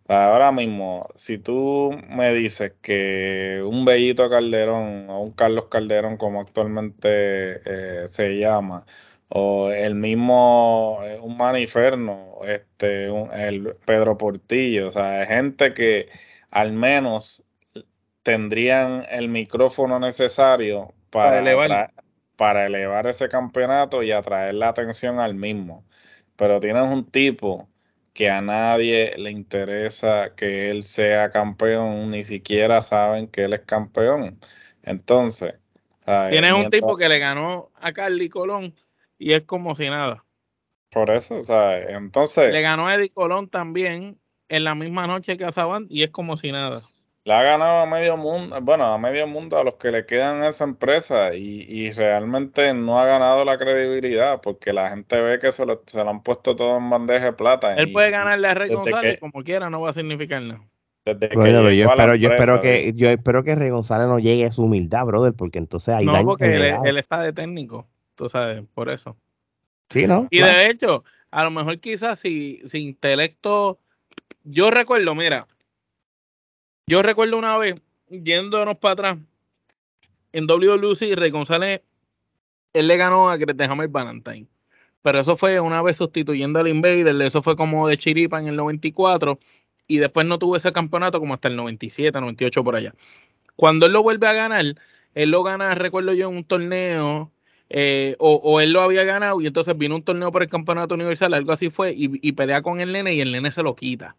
Ahora 0.08 0.52
mismo, 0.52 1.08
si 1.16 1.38
tú 1.38 1.90
me 2.08 2.32
dices 2.32 2.74
que 2.80 3.60
un 3.66 3.84
Bellito 3.84 4.30
Calderón 4.30 5.10
o 5.10 5.20
un 5.22 5.32
Carlos 5.32 5.66
Calderón 5.68 6.16
como 6.16 6.40
actualmente 6.40 7.08
eh, 7.64 8.06
se 8.06 8.38
llama, 8.38 8.86
o 9.28 9.70
el 9.70 9.96
mismo 9.96 11.00
eh, 11.02 11.18
un 11.20 11.36
Maniferno, 11.36 12.38
este, 12.46 13.06
el 13.06 13.74
Pedro 13.84 14.16
Portillo, 14.16 14.88
o 14.88 14.90
sea, 14.92 15.26
gente 15.26 15.74
que 15.74 16.08
al 16.50 16.72
menos 16.72 17.45
tendrían 18.26 19.06
el 19.08 19.28
micrófono 19.28 20.00
necesario 20.00 20.92
para, 21.10 21.38
elevar. 21.38 21.92
para 22.34 22.66
elevar 22.66 23.06
ese 23.06 23.28
campeonato 23.28 24.02
y 24.02 24.10
atraer 24.10 24.54
la 24.54 24.70
atención 24.70 25.20
al 25.20 25.36
mismo. 25.36 25.84
Pero 26.34 26.58
tienes 26.58 26.90
un 26.90 27.08
tipo 27.08 27.68
que 28.12 28.28
a 28.28 28.40
nadie 28.40 29.14
le 29.16 29.30
interesa 29.30 30.34
que 30.34 30.70
él 30.70 30.82
sea 30.82 31.30
campeón, 31.30 32.10
ni 32.10 32.24
siquiera 32.24 32.82
saben 32.82 33.28
que 33.28 33.44
él 33.44 33.52
es 33.52 33.60
campeón. 33.60 34.40
Entonces, 34.82 35.54
tienes 36.28 36.52
un 36.52 36.68
tipo 36.68 36.96
que 36.96 37.08
le 37.08 37.20
ganó 37.20 37.70
a 37.76 37.92
Carly 37.92 38.28
Colón 38.28 38.74
y 39.18 39.34
es 39.34 39.44
como 39.44 39.76
si 39.76 39.88
nada. 39.88 40.24
Por 40.90 41.10
eso, 41.10 41.38
o 41.38 41.42
sea, 41.44 41.78
entonces. 41.78 42.52
Le 42.52 42.60
ganó 42.60 42.88
a 42.88 42.96
Eddie 42.96 43.10
Colón 43.10 43.48
también 43.48 44.18
en 44.48 44.64
la 44.64 44.74
misma 44.74 45.06
noche 45.06 45.36
que 45.36 45.44
a 45.44 45.52
Saban 45.52 45.86
y 45.88 46.02
es 46.02 46.10
como 46.10 46.36
si 46.36 46.50
nada. 46.50 46.82
Le 47.26 47.32
ha 47.32 47.42
ganado 47.42 47.80
a 47.80 47.86
medio 47.86 48.16
mundo, 48.16 48.56
bueno, 48.62 48.84
a 48.84 48.98
medio 48.98 49.26
mundo 49.26 49.58
a 49.58 49.64
los 49.64 49.74
que 49.74 49.90
le 49.90 50.06
quedan 50.06 50.44
a 50.44 50.50
esa 50.50 50.62
empresa 50.62 51.34
y, 51.34 51.66
y 51.68 51.90
realmente 51.90 52.72
no 52.72 53.00
ha 53.00 53.04
ganado 53.04 53.44
la 53.44 53.58
credibilidad 53.58 54.40
porque 54.40 54.72
la 54.72 54.90
gente 54.90 55.20
ve 55.20 55.40
que 55.40 55.50
se 55.50 55.66
lo, 55.66 55.82
se 55.86 56.04
lo 56.04 56.08
han 56.08 56.22
puesto 56.22 56.54
todo 56.54 56.76
en 56.76 56.88
bandeja 56.88 57.24
de 57.24 57.32
plata. 57.32 57.74
Él 57.74 57.90
puede 57.90 58.12
ganarle 58.12 58.46
a 58.46 58.54
Rey 58.54 58.72
González 58.72 59.18
como 59.18 59.42
quiera, 59.42 59.68
no 59.68 59.80
va 59.80 59.90
a 59.90 59.92
significar 59.92 60.40
nada. 60.40 60.60
Bueno, 61.34 61.72
yo 61.72 61.88
espero, 61.90 62.14
yo 62.14 62.30
espero 62.30 62.60
que 62.60 62.92
yo 62.94 63.10
espero 63.10 63.42
que 63.42 63.56
Rey 63.56 63.70
González 63.70 64.06
no 64.06 64.20
llegue 64.20 64.44
a 64.44 64.52
su 64.52 64.62
humildad, 64.62 65.04
brother, 65.04 65.32
porque 65.32 65.58
entonces 65.58 65.96
hay 65.96 66.06
No, 66.06 66.24
porque 66.24 66.44
él, 66.44 66.76
él, 66.84 66.96
está 66.96 67.20
de 67.22 67.32
técnico, 67.32 67.88
tú 68.14 68.28
sabes, 68.28 68.62
por 68.72 68.88
eso. 68.88 69.16
Sí, 69.90 70.06
¿no? 70.06 70.28
Y 70.30 70.42
de 70.42 70.70
hecho, 70.70 71.02
a 71.32 71.42
lo 71.42 71.50
mejor 71.50 71.80
quizás 71.80 72.20
si, 72.20 72.60
si 72.66 72.78
intelecto, 72.78 73.80
yo 74.44 74.70
recuerdo, 74.70 75.12
mira, 75.16 75.48
yo 76.86 77.02
recuerdo 77.02 77.36
una 77.36 77.56
vez, 77.58 77.74
yéndonos 78.08 78.78
para 78.78 78.92
atrás, 78.92 79.18
en 80.32 80.46
WWC, 80.46 81.16
Rey 81.16 81.30
González, 81.30 81.82
él 82.72 82.88
le 82.88 82.96
ganó 82.96 83.30
a 83.30 83.34
Hammer 83.34 83.88
Valentine. 83.88 84.46
Pero 85.02 85.20
eso 85.20 85.36
fue 85.36 85.60
una 85.60 85.82
vez 85.82 85.96
sustituyendo 85.96 86.58
al 86.58 86.68
Invader, 86.68 87.20
eso 87.22 87.42
fue 87.42 87.56
como 87.56 87.88
de 87.88 87.96
chiripa 87.96 88.38
en 88.40 88.48
el 88.48 88.56
94, 88.56 89.38
y 89.88 89.98
después 89.98 90.26
no 90.26 90.38
tuvo 90.38 90.56
ese 90.56 90.72
campeonato 90.72 91.20
como 91.20 91.34
hasta 91.34 91.48
el 91.48 91.56
97, 91.56 92.20
98 92.20 92.64
por 92.64 92.76
allá. 92.76 92.94
Cuando 93.56 93.86
él 93.86 93.92
lo 93.92 94.02
vuelve 94.02 94.26
a 94.26 94.32
ganar, 94.32 94.64
él 95.14 95.30
lo 95.30 95.42
gana, 95.42 95.74
recuerdo 95.74 96.12
yo, 96.12 96.28
en 96.28 96.36
un 96.36 96.44
torneo 96.44 97.32
eh, 97.68 98.14
o, 98.18 98.60
él 98.60 98.72
lo 98.72 98.80
había 98.80 99.02
ganado 99.04 99.40
y 99.40 99.46
entonces 99.46 99.76
vino 99.76 99.96
un 99.96 100.02
torneo 100.02 100.30
por 100.30 100.42
el 100.42 100.48
campeonato 100.48 100.94
universal, 100.94 101.34
algo 101.34 101.52
así 101.52 101.70
fue, 101.70 101.94
y, 101.96 102.32
pelea 102.32 102.62
con 102.62 102.80
el 102.80 102.92
nene 102.92 103.14
y 103.14 103.20
el 103.20 103.32
nene 103.32 103.50
se 103.50 103.62
lo 103.62 103.74
quita. 103.74 104.16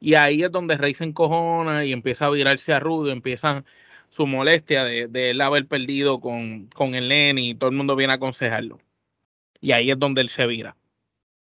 Y 0.00 0.14
ahí 0.14 0.42
es 0.42 0.52
donde 0.52 0.76
Rey 0.76 0.94
se 0.94 1.04
encojona 1.04 1.84
y 1.84 1.92
empieza 1.92 2.26
a 2.26 2.30
virarse 2.30 2.72
a 2.72 2.80
rudo, 2.80 3.10
empieza 3.10 3.64
su 4.10 4.26
molestia 4.26 4.84
de, 4.84 5.30
él 5.30 5.40
haber 5.40 5.66
perdido 5.66 6.20
con, 6.20 6.66
con 6.68 6.94
el 6.94 7.08
nene 7.08 7.42
y 7.42 7.54
todo 7.54 7.70
el 7.70 7.76
mundo 7.76 7.96
viene 7.96 8.12
a 8.12 8.16
aconsejarlo. 8.16 8.78
Y 9.60 9.72
ahí 9.72 9.90
es 9.90 9.98
donde 9.98 10.22
él 10.22 10.28
se 10.28 10.46
vira. 10.46 10.76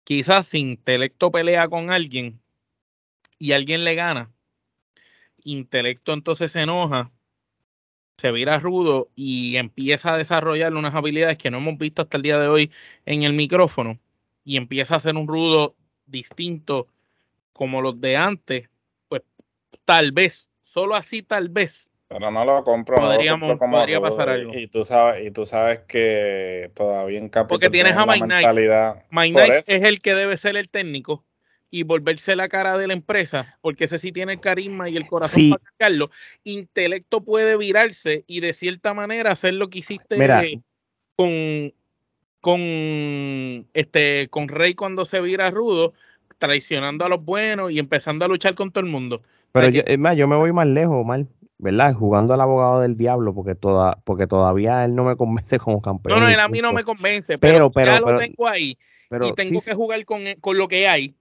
Quizás 0.03 0.47
si 0.47 0.59
intelecto 0.59 1.31
pelea 1.31 1.67
con 1.67 1.91
alguien 1.91 2.41
y 3.37 3.51
alguien 3.53 3.83
le 3.83 3.95
gana, 3.95 4.31
intelecto 5.43 6.13
entonces 6.13 6.51
se 6.51 6.61
enoja 6.61 7.11
se 8.19 8.33
vira 8.33 8.59
rudo 8.59 9.09
y 9.15 9.55
empieza 9.55 10.13
a 10.13 10.17
desarrollar 10.17 10.73
unas 10.73 10.93
habilidades 10.93 11.37
que 11.37 11.49
no 11.49 11.59
hemos 11.59 11.77
visto 11.77 12.01
hasta 12.01 12.17
el 12.17 12.23
día 12.23 12.37
de 12.37 12.49
hoy 12.49 12.71
en 13.05 13.23
el 13.23 13.31
micrófono 13.31 13.97
y 14.43 14.57
empieza 14.57 14.95
a 14.95 14.97
hacer 14.97 15.15
un 15.15 15.25
rudo 15.25 15.77
distinto 16.05 16.87
como 17.59 17.81
los 17.81 17.99
de 17.99 18.15
antes, 18.15 18.69
pues 19.09 19.21
tal 19.83 20.13
vez, 20.13 20.49
solo 20.63 20.95
así 20.95 21.23
tal 21.23 21.49
vez. 21.49 21.91
Pero 22.07 22.31
no 22.31 22.45
lo 22.45 22.63
compro. 22.63 22.95
Podríamos, 22.95 23.59
podría 23.59 23.99
pasar 23.99 24.29
algo. 24.29 24.57
Y 24.57 24.67
tú 24.67 24.85
sabes, 24.85 25.27
y 25.27 25.31
tú 25.31 25.45
sabes 25.45 25.81
que 25.81 26.71
todavía 26.73 27.19
en 27.19 27.29
Porque 27.49 27.69
tienes 27.69 27.97
a 27.97 28.05
Mike 28.05 28.25
Knight. 28.27 28.47
Mike 29.11 29.33
Knight 29.33 29.63
es 29.67 29.83
el 29.83 29.99
que 29.99 30.15
debe 30.15 30.37
ser 30.37 30.55
el 30.55 30.69
técnico 30.69 31.25
y 31.69 31.83
volverse 31.83 32.37
la 32.37 32.47
cara 32.47 32.77
de 32.77 32.87
la 32.87 32.93
empresa, 32.93 33.57
porque 33.59 33.83
ese 33.83 33.97
sí 33.97 34.13
tiene 34.13 34.31
el 34.31 34.39
carisma 34.39 34.87
y 34.87 34.95
el 34.95 35.05
corazón 35.05 35.49
para 35.49 35.63
sacarlo, 35.71 36.11
intelecto 36.45 37.25
puede 37.25 37.57
virarse 37.57 38.23
y 38.25 38.39
de 38.39 38.53
cierta 38.53 38.93
manera 38.93 39.31
hacer 39.31 39.55
lo 39.55 39.69
que 39.69 39.79
hiciste 39.79 40.61
con 41.17 41.73
con 42.39 43.67
este 43.73 44.29
con 44.29 44.47
Rey 44.47 44.75
cuando 44.75 45.03
se 45.03 45.19
vira 45.19 45.51
rudo, 45.51 45.93
traicionando 46.39 47.05
a 47.05 47.09
los 47.09 47.23
buenos 47.23 47.71
y 47.71 47.77
empezando 47.77 48.25
a 48.25 48.27
luchar 48.27 48.55
con 48.55 48.71
todo 48.71 48.83
el 48.83 48.89
mundo. 48.89 49.21
Pero 49.51 49.69
yo, 49.69 49.81
es 49.85 49.99
más, 49.99 50.15
yo 50.15 50.27
me 50.27 50.35
voy 50.35 50.51
más 50.51 50.67
lejos, 50.67 51.05
mal, 51.05 51.27
¿verdad? 51.59 51.93
Jugando 51.93 52.33
al 52.33 52.41
abogado 52.41 52.79
del 52.79 52.97
diablo, 52.97 53.33
porque 53.35 53.53
toda, 53.53 53.99
porque 54.03 54.25
todavía 54.25 54.83
él 54.85 54.95
no 54.95 55.03
me 55.03 55.15
convence 55.15 55.59
como 55.59 55.81
campeón. 55.81 56.19
No, 56.19 56.25
no, 56.25 56.31
él 56.31 56.39
a 56.39 56.47
mí 56.49 56.61
no 56.61 56.73
me 56.73 56.83
convence, 56.83 57.37
pero, 57.37 57.71
pero, 57.71 57.91
ya 57.91 57.99
lo 57.99 58.17
tengo 58.17 58.47
ahí 58.47 58.77
y 59.11 59.33
tengo 59.33 59.61
que 59.61 59.73
jugar 59.73 60.03
con, 60.05 60.21
con 60.39 60.57
lo 60.57 60.67
que 60.67 60.87
hay 60.87 61.15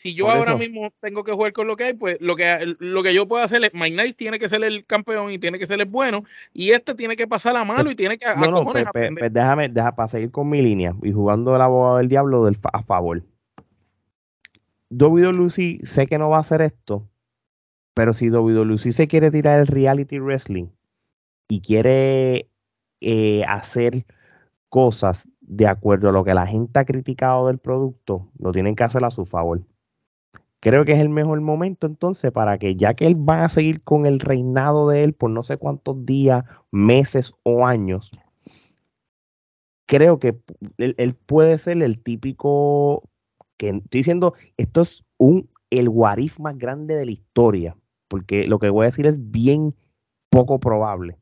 si 0.00 0.14
yo 0.14 0.30
ahora 0.30 0.56
mismo 0.56 0.90
tengo 1.00 1.24
que 1.24 1.32
jugar 1.32 1.52
con 1.52 1.66
lo 1.66 1.76
que 1.76 1.84
hay, 1.84 1.92
pues 1.92 2.16
lo 2.20 2.34
que, 2.34 2.74
lo 2.78 3.02
que 3.02 3.12
yo 3.12 3.28
puedo 3.28 3.44
hacer 3.44 3.62
es, 3.64 3.74
Mike 3.74 4.02
Nice 4.02 4.14
tiene 4.14 4.38
que 4.38 4.48
ser 4.48 4.64
el 4.64 4.86
campeón 4.86 5.30
y 5.30 5.38
tiene 5.38 5.58
que 5.58 5.66
ser 5.66 5.78
el 5.78 5.86
bueno, 5.86 6.24
y 6.54 6.70
este 6.70 6.94
tiene 6.94 7.16
que 7.16 7.26
pasar 7.26 7.52
la 7.52 7.64
mano 7.64 7.90
y 7.90 7.94
tiene 7.94 8.16
que... 8.16 8.24
No, 8.36 8.50
no, 8.50 8.64
pues, 8.64 8.86
pues, 8.92 9.10
pues, 9.18 9.32
déjame, 9.32 9.68
déjame, 9.68 9.92
para 9.92 10.08
seguir 10.08 10.30
con 10.30 10.48
mi 10.48 10.62
línea 10.62 10.94
y 11.02 11.12
jugando 11.12 11.54
el 11.54 11.60
abogado 11.60 11.98
del 11.98 12.08
diablo 12.08 12.44
del, 12.44 12.56
a 12.72 12.82
favor. 12.82 13.22
Lucy 14.90 15.78
sé 15.84 16.06
que 16.06 16.18
no 16.18 16.30
va 16.30 16.38
a 16.38 16.40
hacer 16.40 16.62
esto, 16.62 17.08
pero 17.94 18.12
si 18.12 18.28
Lucy 18.28 18.92
se 18.92 19.08
quiere 19.08 19.30
tirar 19.30 19.60
el 19.60 19.66
reality 19.66 20.18
wrestling 20.18 20.68
y 21.48 21.60
quiere 21.60 22.50
eh, 23.00 23.44
hacer 23.48 24.04
cosas 24.68 25.28
de 25.40 25.66
acuerdo 25.66 26.08
a 26.08 26.12
lo 26.12 26.24
que 26.24 26.34
la 26.34 26.46
gente 26.46 26.78
ha 26.78 26.84
criticado 26.84 27.46
del 27.46 27.58
producto, 27.58 28.30
lo 28.38 28.52
tienen 28.52 28.76
que 28.76 28.84
hacer 28.84 29.04
a 29.04 29.10
su 29.10 29.26
favor. 29.26 29.62
Creo 30.60 30.84
que 30.84 30.92
es 30.92 31.00
el 31.00 31.08
mejor 31.08 31.40
momento 31.40 31.86
entonces 31.86 32.30
para 32.32 32.58
que 32.58 32.76
ya 32.76 32.94
que 32.94 33.06
él 33.06 33.16
va 33.16 33.44
a 33.44 33.48
seguir 33.48 33.82
con 33.82 34.06
el 34.06 34.20
reinado 34.20 34.88
de 34.88 35.04
él 35.04 35.14
por 35.14 35.30
no 35.30 35.42
sé 35.42 35.56
cuántos 35.56 36.04
días, 36.04 36.44
meses 36.70 37.32
o 37.42 37.66
años, 37.66 38.12
creo 39.86 40.20
que 40.20 40.38
él, 40.76 41.14
puede 41.14 41.58
ser 41.58 41.82
el 41.82 42.00
típico 42.00 43.09
que 43.60 43.68
estoy 43.68 43.98
diciendo, 43.98 44.32
esto 44.56 44.80
es 44.80 45.04
un 45.18 45.50
el 45.68 45.90
guarif 45.90 46.40
más 46.40 46.56
grande 46.56 46.96
de 46.96 47.04
la 47.04 47.12
historia, 47.12 47.76
porque 48.08 48.46
lo 48.46 48.58
que 48.58 48.70
voy 48.70 48.84
a 48.84 48.88
decir 48.88 49.06
es 49.06 49.30
bien 49.30 49.76
poco 50.30 50.58
probable, 50.58 51.18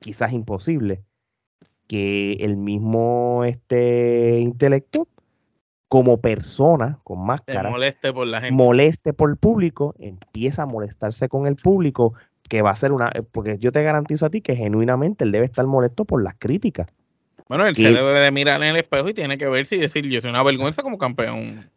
quizás 0.00 0.32
imposible, 0.32 1.04
que 1.86 2.32
el 2.40 2.56
mismo 2.56 3.44
este 3.44 4.40
intelecto 4.40 5.06
como 5.88 6.18
persona 6.18 6.98
con 7.04 7.24
máscara, 7.24 7.70
moleste 7.70 8.12
por 8.12 8.26
la 8.26 8.40
gente. 8.40 8.54
moleste 8.54 9.12
por 9.12 9.28
el 9.28 9.36
público, 9.36 9.94
empieza 9.98 10.62
a 10.62 10.66
molestarse 10.66 11.28
con 11.28 11.46
el 11.46 11.56
público, 11.56 12.14
que 12.48 12.62
va 12.62 12.70
a 12.70 12.76
ser 12.76 12.92
una, 12.92 13.12
porque 13.32 13.58
yo 13.58 13.70
te 13.70 13.82
garantizo 13.82 14.24
a 14.24 14.30
ti 14.30 14.40
que 14.40 14.56
genuinamente 14.56 15.24
él 15.24 15.32
debe 15.32 15.44
estar 15.44 15.66
molesto 15.66 16.06
por 16.06 16.22
las 16.22 16.36
críticas. 16.38 16.88
Bueno, 17.48 17.66
él 17.66 17.76
se 17.76 17.90
debe 17.90 18.18
de 18.18 18.30
mirar 18.30 18.62
en 18.62 18.70
el 18.70 18.76
espejo 18.76 19.08
y 19.08 19.14
tiene 19.14 19.38
que 19.38 19.48
ver 19.48 19.66
si 19.66 19.78
decir 19.78 20.06
yo 20.06 20.20
soy 20.20 20.30
una 20.30 20.42
vergüenza 20.42 20.82
como 20.82 20.98
campeón. 20.98 21.70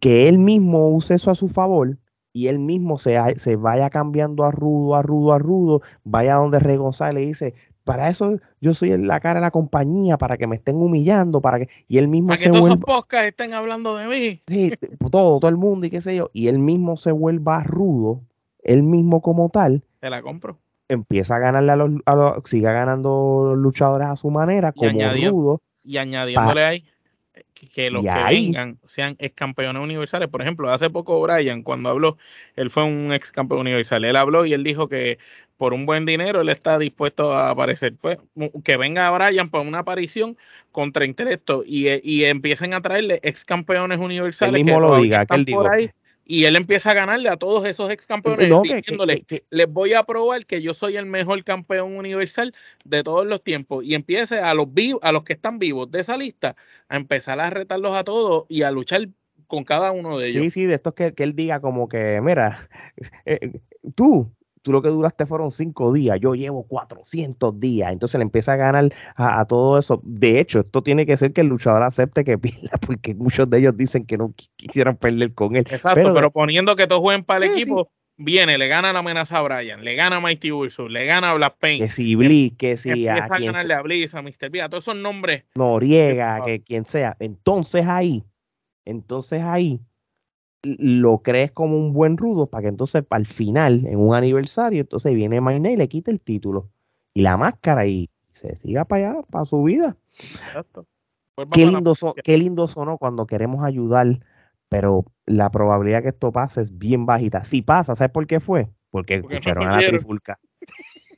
Que 0.00 0.28
él 0.28 0.38
mismo 0.38 0.88
use 0.88 1.14
eso 1.14 1.30
a 1.30 1.34
su 1.34 1.48
favor 1.48 1.96
y 2.32 2.48
él 2.48 2.58
mismo 2.58 2.98
se, 2.98 3.18
se 3.38 3.56
vaya 3.56 3.90
cambiando 3.90 4.44
a 4.44 4.50
rudo, 4.50 4.94
a 4.94 5.02
rudo, 5.02 5.32
a 5.32 5.38
rudo, 5.38 5.82
vaya 6.04 6.34
donde 6.34 6.58
Rey 6.58 6.76
González 6.76 7.22
y 7.22 7.26
dice, 7.26 7.54
para 7.84 8.08
eso 8.08 8.38
yo 8.60 8.74
soy 8.74 8.96
la 8.98 9.20
cara 9.20 9.40
de 9.40 9.46
la 9.46 9.50
compañía, 9.50 10.18
para 10.18 10.36
que 10.36 10.46
me 10.46 10.56
estén 10.56 10.76
humillando, 10.76 11.40
para 11.40 11.60
que 11.60 11.68
y 11.88 11.98
él 11.98 12.08
mismo 12.08 12.28
para 12.28 12.42
que 12.42 12.50
todos 12.50 12.66
esos 12.66 12.78
podcasts 12.78 13.28
estén 13.28 13.54
hablando 13.54 13.96
de 13.96 14.06
mí. 14.06 14.42
Sí, 14.46 14.70
todo, 15.10 15.38
todo 15.40 15.48
el 15.48 15.56
mundo 15.56 15.86
y 15.86 15.90
qué 15.90 16.00
sé 16.00 16.16
yo, 16.16 16.30
y 16.32 16.48
él 16.48 16.58
mismo 16.58 16.96
se 16.96 17.12
vuelva 17.12 17.62
rudo, 17.64 18.22
él 18.62 18.82
mismo 18.82 19.22
como 19.22 19.50
tal. 19.50 19.82
Te 20.00 20.10
la 20.10 20.22
compro. 20.22 20.58
Empieza 20.90 21.36
a 21.36 21.38
ganarle 21.38 21.72
a 21.72 21.76
los, 21.76 21.90
a 22.04 22.36
siga 22.44 22.72
ganando 22.72 23.54
luchadores 23.56 24.08
a 24.08 24.16
su 24.16 24.30
manera, 24.30 24.72
como 24.72 24.90
rudo. 25.30 25.62
Y 25.84 25.96
añadiéndole 25.96 26.64
ahí 26.64 26.84
que 27.68 27.90
los 27.90 28.02
que 28.02 28.24
vengan 28.28 28.78
sean 28.84 29.16
ex 29.18 29.34
campeones 29.34 29.82
universales. 29.82 30.28
Por 30.28 30.42
ejemplo, 30.42 30.70
hace 30.72 30.90
poco 30.90 31.20
Brian, 31.20 31.62
cuando 31.62 31.90
habló, 31.90 32.16
él 32.56 32.70
fue 32.70 32.84
un 32.84 33.12
ex 33.12 33.30
campeón 33.30 33.60
universal. 33.60 34.04
Él 34.04 34.16
habló 34.16 34.46
y 34.46 34.52
él 34.52 34.64
dijo 34.64 34.88
que 34.88 35.18
por 35.56 35.74
un 35.74 35.84
buen 35.84 36.06
dinero 36.06 36.40
él 36.40 36.48
está 36.48 36.78
dispuesto 36.78 37.34
a 37.34 37.50
aparecer. 37.50 37.94
Pues 38.00 38.18
que 38.64 38.76
venga 38.76 39.10
Brian 39.10 39.50
por 39.50 39.60
una 39.60 39.80
aparición 39.80 40.36
contra 40.72 41.04
Intelecto 41.04 41.62
y, 41.66 41.88
y 42.02 42.24
empiecen 42.24 42.72
a 42.72 42.80
traerle 42.80 43.20
ex 43.22 43.44
campeones 43.44 43.98
universales. 43.98 44.54
Él 44.54 44.64
mismo 44.64 44.80
lo 44.80 45.00
diga, 45.00 45.26
que 45.26 45.36
él 45.36 45.46
por 45.46 45.70
ahí 45.70 45.90
y 46.30 46.44
él 46.44 46.54
empieza 46.54 46.92
a 46.92 46.94
ganarle 46.94 47.28
a 47.28 47.36
todos 47.36 47.66
esos 47.66 47.90
ex 47.90 48.06
campeones 48.06 48.52
diciéndole, 48.62 49.26
les 49.50 49.66
voy 49.68 49.94
a 49.94 50.04
probar 50.04 50.46
que 50.46 50.62
yo 50.62 50.74
soy 50.74 50.94
el 50.94 51.04
mejor 51.04 51.42
campeón 51.42 51.96
universal 51.96 52.54
de 52.84 53.02
todos 53.02 53.26
los 53.26 53.42
tiempos 53.42 53.84
y 53.84 53.94
empiece 53.94 54.38
a 54.38 54.54
los 54.54 54.72
vivos, 54.72 55.00
a 55.02 55.10
los 55.10 55.24
que 55.24 55.32
están 55.32 55.58
vivos 55.58 55.90
de 55.90 55.98
esa 55.98 56.16
lista 56.16 56.54
a 56.88 56.94
empezar 56.94 57.40
a 57.40 57.50
retarlos 57.50 57.96
a 57.96 58.04
todos 58.04 58.44
y 58.48 58.62
a 58.62 58.70
luchar 58.70 59.08
con 59.48 59.64
cada 59.64 59.90
uno 59.90 60.18
de 60.18 60.28
ellos. 60.28 60.44
Sí, 60.44 60.50
sí, 60.50 60.66
de 60.66 60.76
estos 60.76 60.94
que, 60.94 61.14
que 61.14 61.24
él 61.24 61.34
diga 61.34 61.58
como 61.60 61.88
que, 61.88 62.20
mira, 62.22 62.68
eh, 63.26 63.58
tú, 63.96 64.30
tú 64.62 64.72
lo 64.72 64.82
que 64.82 64.88
duraste 64.88 65.26
fueron 65.26 65.50
cinco 65.50 65.92
días, 65.92 66.18
yo 66.20 66.34
llevo 66.34 66.64
400 66.66 67.58
días, 67.58 67.92
entonces 67.92 68.18
le 68.18 68.22
empieza 68.22 68.54
a 68.54 68.56
ganar 68.56 68.92
a, 69.16 69.44
todo 69.46 69.78
eso. 69.78 70.00
De 70.04 70.38
hecho, 70.38 70.60
esto 70.60 70.82
tiene 70.82 71.06
que 71.06 71.16
ser 71.16 71.32
que 71.32 71.40
el 71.40 71.48
luchador 71.48 71.82
acepte 71.82 72.24
que 72.24 72.38
pierda, 72.38 72.78
porque 72.86 73.14
muchos 73.14 73.48
de 73.48 73.58
ellos 73.58 73.76
dicen 73.76 74.04
que 74.04 74.18
no 74.18 74.34
quisieran 74.56 74.96
perder 74.96 75.34
con 75.34 75.56
él. 75.56 75.66
Exacto, 75.70 76.12
pero, 76.12 76.30
poniendo 76.30 76.76
que 76.76 76.86
todos 76.86 77.00
jueguen 77.00 77.24
para 77.24 77.44
el 77.44 77.52
equipo, 77.52 77.90
viene, 78.16 78.58
le 78.58 78.68
gana 78.68 78.92
la 78.92 78.98
amenaza 78.98 79.38
a 79.38 79.42
Brian, 79.42 79.84
le 79.84 79.94
gana 79.94 80.16
a 80.16 80.20
Mighty 80.20 80.52
Urso, 80.52 80.88
le 80.88 81.06
gana 81.06 81.30
a 81.30 81.34
Black 81.34 81.56
Pain. 81.58 81.82
Que 81.82 81.90
si 81.90 82.14
Bliss, 82.14 82.52
que 82.56 82.76
si 82.76 83.08
a, 83.08 83.24
a 83.24 83.38
ganarle 83.38 83.74
a 83.74 83.82
Bliss, 83.82 84.14
a 84.14 84.22
Mr. 84.22 84.50
B, 84.50 84.62
a 84.62 84.68
todos 84.68 84.84
esos 84.84 84.96
nombres. 84.96 85.44
Noriega, 85.54 86.44
que 86.44 86.62
quien 86.62 86.84
sea. 86.84 87.16
Entonces 87.18 87.86
ahí, 87.86 88.24
entonces 88.84 89.42
ahí 89.42 89.80
lo 90.62 91.18
crees 91.22 91.52
como 91.52 91.76
un 91.76 91.92
buen 91.92 92.16
rudo 92.16 92.46
para 92.46 92.62
que 92.62 92.68
entonces 92.68 93.04
al 93.10 93.26
final, 93.26 93.86
en 93.86 93.98
un 93.98 94.14
aniversario, 94.14 94.82
entonces 94.82 95.14
viene 95.14 95.40
Mayne 95.40 95.72
y 95.72 95.76
le 95.76 95.88
quita 95.88 96.10
el 96.10 96.20
título 96.20 96.68
y 97.14 97.22
la 97.22 97.36
máscara 97.36 97.86
y 97.86 98.10
se 98.32 98.56
siga 98.56 98.84
para 98.84 99.10
allá, 99.10 99.22
para 99.30 99.44
su 99.44 99.62
vida. 99.62 99.96
Exacto. 100.18 100.86
Pues 101.34 101.48
qué, 101.52 101.66
lindo 101.66 101.94
qué 102.22 102.38
lindo 102.38 102.68
sonó 102.68 102.98
cuando 102.98 103.26
queremos 103.26 103.64
ayudar, 103.64 104.20
pero 104.68 105.04
la 105.26 105.50
probabilidad 105.50 106.02
que 106.02 106.10
esto 106.10 106.32
pase 106.32 106.60
es 106.60 106.76
bien 106.76 107.06
bajita. 107.06 107.44
Si 107.44 107.62
pasa, 107.62 107.94
¿sabes 107.96 108.12
por 108.12 108.26
qué 108.26 108.40
fue? 108.40 108.68
Porque, 108.90 109.14
escucharon 109.14 109.68
a 109.68 109.80
la 109.80 109.86
trifulca. 109.86 110.38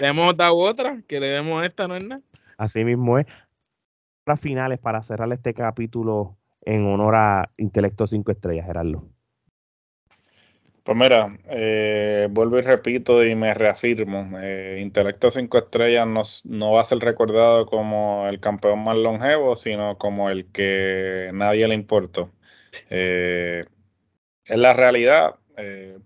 Le 0.00 0.08
hemos 0.08 0.34
dado 0.36 0.56
otra, 0.56 1.02
que 1.06 1.20
le 1.20 1.26
demos 1.26 1.62
esta, 1.62 1.86
¿no 1.86 1.94
es 1.94 2.04
nada? 2.04 2.22
Así 2.56 2.84
mismo 2.84 3.18
es 3.18 3.26
finales 4.40 4.78
para 4.78 5.02
cerrar 5.02 5.32
este 5.32 5.54
capítulo 5.54 6.36
en 6.64 6.86
honor 6.86 7.14
a 7.16 7.50
Intelecto 7.56 8.06
5 8.06 8.32
Estrellas, 8.32 8.66
Gerardo? 8.66 9.08
Pues 10.84 10.98
mira, 10.98 11.38
eh, 11.48 12.26
vuelvo 12.30 12.58
y 12.58 12.62
repito 12.62 13.22
y 13.24 13.36
me 13.36 13.54
reafirmo, 13.54 14.38
eh, 14.40 14.80
Intelecto 14.82 15.30
5 15.30 15.58
Estrellas 15.58 16.06
no, 16.08 16.22
no, 16.44 16.72
va 16.72 16.80
a 16.80 16.84
ser 16.84 16.98
recordado 16.98 17.66
como 17.66 18.26
el 18.28 18.40
campeón 18.40 18.82
más 18.82 18.96
longevo, 18.96 19.54
sino 19.54 19.96
como 19.96 20.28
el 20.28 20.50
que 20.50 21.30
nadie 21.34 21.68
le 21.68 21.74
importó. 21.74 22.30
Eh, 22.90 23.62
en 24.46 24.62
la 24.62 24.72
realidad, 24.72 25.36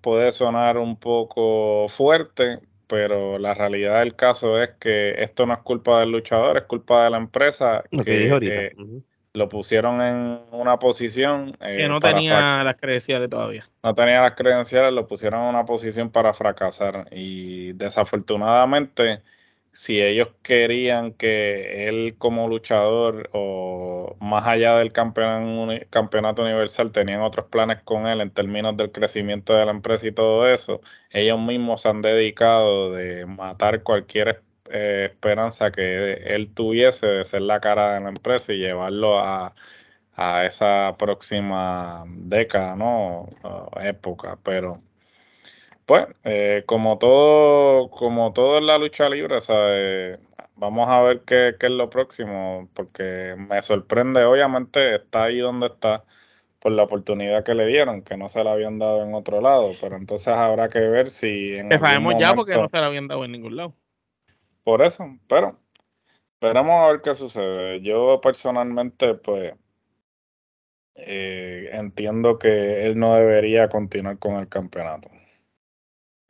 puede 0.03 0.33
sonar 0.33 0.77
un 0.77 0.97
poco 0.97 1.89
fuerte, 1.89 2.61
pero 2.87 3.39
la 3.39 3.55
realidad 3.55 4.01
del 4.01 4.15
caso 4.15 4.63
es 4.63 4.71
que 4.79 5.23
esto 5.23 5.47
no 5.47 5.55
es 5.55 5.61
culpa 5.61 6.01
del 6.01 6.13
luchador, 6.13 6.57
es 6.57 6.65
culpa 6.65 7.05
de 7.05 7.11
la 7.11 7.17
empresa 7.19 7.85
que, 8.05 8.39
eh, 8.43 8.73
lo 9.33 9.49
pusieron 9.51 10.01
en 10.01 10.41
una 10.53 10.79
posición 10.79 11.57
eh, 11.61 11.77
que 11.77 11.89
no 11.89 12.01
tenía 12.01 12.65
las 12.65 12.77
credenciales 12.77 13.29
todavía. 13.29 13.65
No 13.83 13.95
tenía 13.95 14.23
las 14.23 14.35
credenciales, 14.35 14.95
lo 14.95 15.07
pusieron 15.07 15.43
en 15.43 15.49
una 15.51 15.65
posición 15.67 16.11
para 16.11 16.33
fracasar. 16.33 17.07
Y 17.11 17.73
desafortunadamente 17.75 19.23
si 19.77 20.01
ellos 20.01 20.31
querían 20.43 21.13
que 21.13 21.87
él 21.89 22.17
como 22.17 22.49
luchador 22.49 23.29
o 23.35 24.17
más 24.21 24.47
allá 24.47 24.79
del 24.79 24.91
campeonato 24.93 26.43
universal 26.43 26.93
tenían 26.93 27.21
otros 27.21 27.47
planes 27.49 27.83
con 27.83 28.07
él 28.07 28.23
en 28.23 28.31
términos 28.31 28.75
del 28.79 28.91
crecimiento 28.91 29.53
de 29.55 29.67
la 29.67 29.73
empresa 29.73 30.07
y 30.09 30.13
todo 30.13 30.49
eso, 30.49 30.81
ellos 31.11 31.39
mismos 31.39 31.83
se 31.83 31.91
han 31.91 32.01
dedicado 32.01 32.93
de 32.93 33.27
matar 33.27 33.83
cualquier 33.83 34.43
eh, 34.71 35.09
esperanza 35.13 35.71
que 35.71 36.15
él 36.35 36.55
tuviese 36.55 37.07
de 37.07 37.25
ser 37.25 37.43
la 37.43 37.61
cara 37.61 37.95
de 37.95 38.01
la 38.01 38.09
empresa 38.09 38.55
y 38.55 38.59
llevarlo 38.59 39.19
a, 39.21 39.55
a 40.15 40.47
esa 40.47 40.97
próxima 40.99 42.05
década, 42.09 42.77
¿no? 42.77 43.29
época, 43.81 44.39
pero 44.43 44.81
pues, 45.87 46.07
eh, 46.25 46.65
como 46.67 46.99
todo, 46.99 47.91
como 47.91 48.33
todo 48.33 48.59
en 48.59 48.67
la 48.67 48.79
lucha 48.79 49.09
libre, 49.09 49.41
¿sabes? 49.41 50.19
Vamos 50.57 50.89
a 50.89 51.03
ver 51.03 51.23
qué, 51.23 51.57
es 51.59 51.71
lo 51.71 51.89
próximo, 51.91 52.69
porque 52.75 53.35
me 53.37 53.61
sorprende, 53.63 54.25
obviamente 54.25 54.97
está 54.97 55.25
ahí 55.25 55.39
donde 55.39 55.67
está 55.69 56.05
por 56.59 56.73
la 56.73 56.83
oportunidad 56.85 57.45
que 57.45 57.55
le 57.55 57.67
dieron, 57.67 58.03
que 58.03 58.17
no 58.17 58.29
se 58.29 58.43
la 58.45 58.53
habían 58.53 58.79
dado 58.79 59.03
en 59.03 59.15
otro 59.15 59.41
lado, 59.41 59.73
pero 59.81 59.97
entonces 59.97 60.29
habrá 60.29 60.69
que 60.69 60.81
ver 60.81 61.11
si 61.11 61.55
en 61.57 61.79
sabemos 61.79 62.15
ya 62.19 62.35
porque 62.35 62.57
no 62.57 62.69
se 62.69 62.79
la 62.79 62.87
habían 62.87 63.09
dado 63.09 63.25
en 63.25 63.33
ningún 63.33 63.57
lado. 63.57 63.75
Por 64.65 64.83
eso, 64.83 65.17
pero 65.29 65.59
Esperamos 66.37 66.85
a 66.85 66.89
ver 66.93 67.01
qué 67.01 67.15
sucede. 67.15 67.81
Yo 67.81 68.21
personalmente, 68.21 69.15
pues, 69.15 69.55
eh, 70.97 71.71
entiendo 71.73 72.39
que 72.39 72.85
él 72.87 72.99
no 72.99 73.15
debería 73.15 73.71
continuar 73.71 74.19
con 74.19 74.37
el 74.37 74.47
campeonato. 74.47 75.09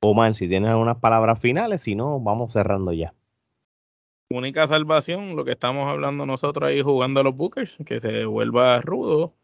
Omar, 0.07 0.35
si 0.35 0.49
tienes 0.49 0.71
algunas 0.71 0.99
palabras 0.99 1.41
finales, 1.41 1.83
si 1.83 1.95
no, 1.95 2.21
vamos 2.21 2.53
cerrando 2.53 2.93
ya. 2.93 3.15
Única 4.31 4.67
salvación, 4.67 5.37
lo 5.37 5.45
que 5.45 5.53
estamos 5.53 5.89
hablando 5.89 6.27
nosotros 6.27 6.69
ahí 6.69 6.83
jugando 6.83 7.21
a 7.21 7.23
los 7.23 7.37
Bookers, 7.37 7.79
que 7.87 8.01
se 8.01 8.25
vuelva 8.25 8.81
rudo 8.81 9.35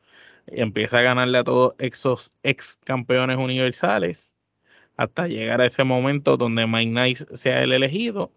y 0.46 0.61
empieza 0.61 0.98
a 0.98 1.03
ganarle 1.03 1.38
a 1.38 1.44
todos 1.44 1.75
esos 1.79 2.33
ex 2.42 2.79
campeones 2.85 3.37
universales 3.37 4.37
hasta 4.96 5.29
llegar 5.29 5.61
a 5.61 5.66
ese 5.66 5.85
momento 5.85 6.37
donde 6.37 6.66
Mike 6.66 6.90
Nice 6.90 7.37
sea 7.37 7.62
el 7.62 7.72
elegido 7.72 8.33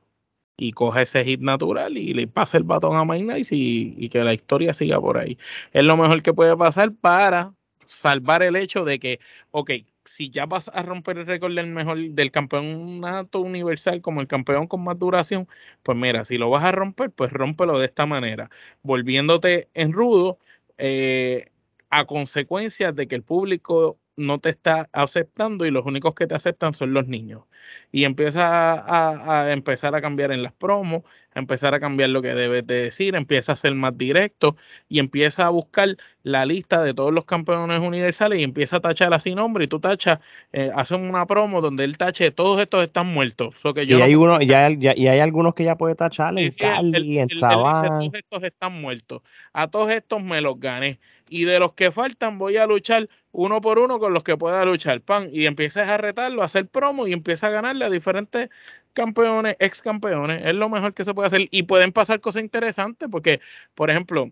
y 0.58 0.72
coja 0.72 1.02
ese 1.02 1.24
hit 1.26 1.42
natural 1.42 1.98
y 1.98 2.14
le 2.14 2.28
pase 2.28 2.58
el 2.58 2.64
batón 2.64 2.96
a 2.96 3.06
Mike 3.06 3.34
Nice 3.34 3.56
y, 3.56 4.10
que 4.10 4.24
la 4.24 4.34
historia 4.34 4.74
siga 4.74 5.00
por 5.02 5.18
ahí. 5.18 5.38
Es 5.74 5.84
lo 5.84 5.98
mejor 5.98 6.22
que 6.22 6.34
puede 6.34 6.56
pasar 6.56 6.94
para 6.94 7.54
salvar 7.86 8.42
el 8.44 8.56
hecho 8.56 8.86
de 8.86 9.00
que, 9.00 9.20
ok, 9.52 9.72
si 10.06 10.30
ya 10.30 10.46
vas 10.46 10.70
a 10.74 10.84
romper 10.84 11.18
el 11.18 11.26
récord 11.28 11.54
del 11.56 11.68
mejor 11.68 11.98
del 12.00 12.32
campeonato 12.32 13.42
universal 13.42 14.02
como 14.02 14.22
el 14.22 14.28
campeón 14.28 14.68
con 14.68 14.84
más 14.84 14.98
duración, 15.00 15.48
pues 15.84 15.98
mira, 15.98 16.26
si 16.26 16.38
lo 16.38 16.50
vas 16.50 16.64
a 16.64 16.72
romper, 16.72 17.12
pues 17.12 17.32
rómpelo 17.32 17.80
de 17.80 17.86
esta 17.86 18.06
manera, 18.06 18.50
volviéndote 18.84 19.70
en 19.74 19.94
rudo 19.94 20.40
eh, 20.78 21.48
a 21.90 22.06
consecuencia 22.06 22.92
de 22.92 23.08
que 23.08 23.16
el 23.16 23.24
público 23.24 24.00
no 24.18 24.40
te 24.40 24.50
está 24.50 24.90
aceptando 24.94 25.66
y 25.66 25.72
los 25.72 25.86
únicos 25.86 26.16
que 26.16 26.28
te 26.28 26.36
aceptan 26.36 26.74
son 26.74 26.94
los 26.94 27.08
niños. 27.08 27.44
Y 27.92 28.04
empieza 28.04 28.44
a, 28.44 29.52
empezar 29.52 29.96
a 29.96 30.02
cambiar 30.02 30.32
en 30.32 30.44
las 30.44 30.52
promos, 30.52 31.04
a 31.34 31.40
empezar 31.40 31.74
a 31.74 31.80
cambiar 31.80 32.10
lo 32.10 32.22
que 32.22 32.34
debes 32.34 32.68
de 32.68 32.76
decir, 32.76 33.16
empieza 33.16 33.54
a 33.54 33.56
ser 33.56 33.74
más 33.74 33.98
directo 33.98 34.58
y 34.90 35.00
empieza 35.00 35.46
a 35.46 35.50
buscar 35.50 35.96
la 36.24 36.46
lista 36.46 36.84
de 36.84 36.94
todos 36.94 37.14
los 37.14 37.26
campeones 37.26 37.80
universales 37.80 38.40
y 38.40 38.44
empieza 38.44 38.78
a 38.78 38.80
tachar 38.82 39.14
así 39.14 39.34
nombre 39.34 39.66
y 39.66 39.68
tú 39.68 39.80
tachas, 39.80 40.20
eh, 40.52 40.70
hacen 40.76 41.02
una 41.02 41.26
promo 41.26 41.62
donde 41.62 41.86
él 41.86 41.98
tache, 41.98 42.32
todos 42.32 42.60
estos 42.60 42.84
están 42.84 43.08
muertos. 43.08 43.56
que 43.74 43.86
yo 43.86 44.00
y, 44.00 44.02
hay 44.02 44.16
uno, 44.16 44.42
ya, 44.42 44.70
y 44.70 45.08
hay 45.08 45.20
algunos 45.20 45.56
que 45.56 45.64
ya 45.64 45.76
puede 45.76 45.96
tachar 45.96 46.38
en 46.38 46.52
Cali, 46.52 47.20
en 47.20 47.30
Sabán. 47.30 47.88
Todos 47.88 48.14
estos 48.14 48.44
están 48.44 48.82
muertos. 48.82 49.22
A 49.54 49.68
todos 49.68 49.90
estos 49.90 50.22
me 50.22 50.42
los 50.42 50.60
gané 50.60 51.00
y 51.30 51.46
de 51.46 51.60
los 51.60 51.74
que 51.74 51.92
faltan 51.92 52.38
voy 52.38 52.58
a 52.58 52.68
luchar 52.68 53.10
uno 53.32 53.60
por 53.60 53.80
uno 53.80 54.00
con 54.00 54.14
los 54.14 54.24
que 54.24 54.38
pueda 54.38 54.64
luchar, 54.64 55.02
pan, 55.02 55.28
y 55.32 55.46
empiezas 55.46 55.90
a 55.90 55.98
retarlo, 55.98 56.42
a 56.42 56.46
hacer 56.46 56.68
promo 56.68 57.08
y 57.08 57.14
empiezas 57.14 57.45
a 57.46 57.50
ganarle 57.50 57.86
a 57.86 57.90
diferentes 57.90 58.50
campeones, 58.94 59.56
ex 59.60 59.82
campeones, 59.82 60.42
es 60.46 60.54
lo 60.56 60.70
mejor 60.70 60.94
que 60.94 61.04
se 61.04 61.14
puede 61.14 61.28
hacer 61.28 61.48
y 61.52 61.64
pueden 61.64 61.92
pasar 61.92 62.22
cosas 62.22 62.44
interesantes 62.44 63.10
porque, 63.12 63.42
por 63.76 63.90
ejemplo, 63.90 64.32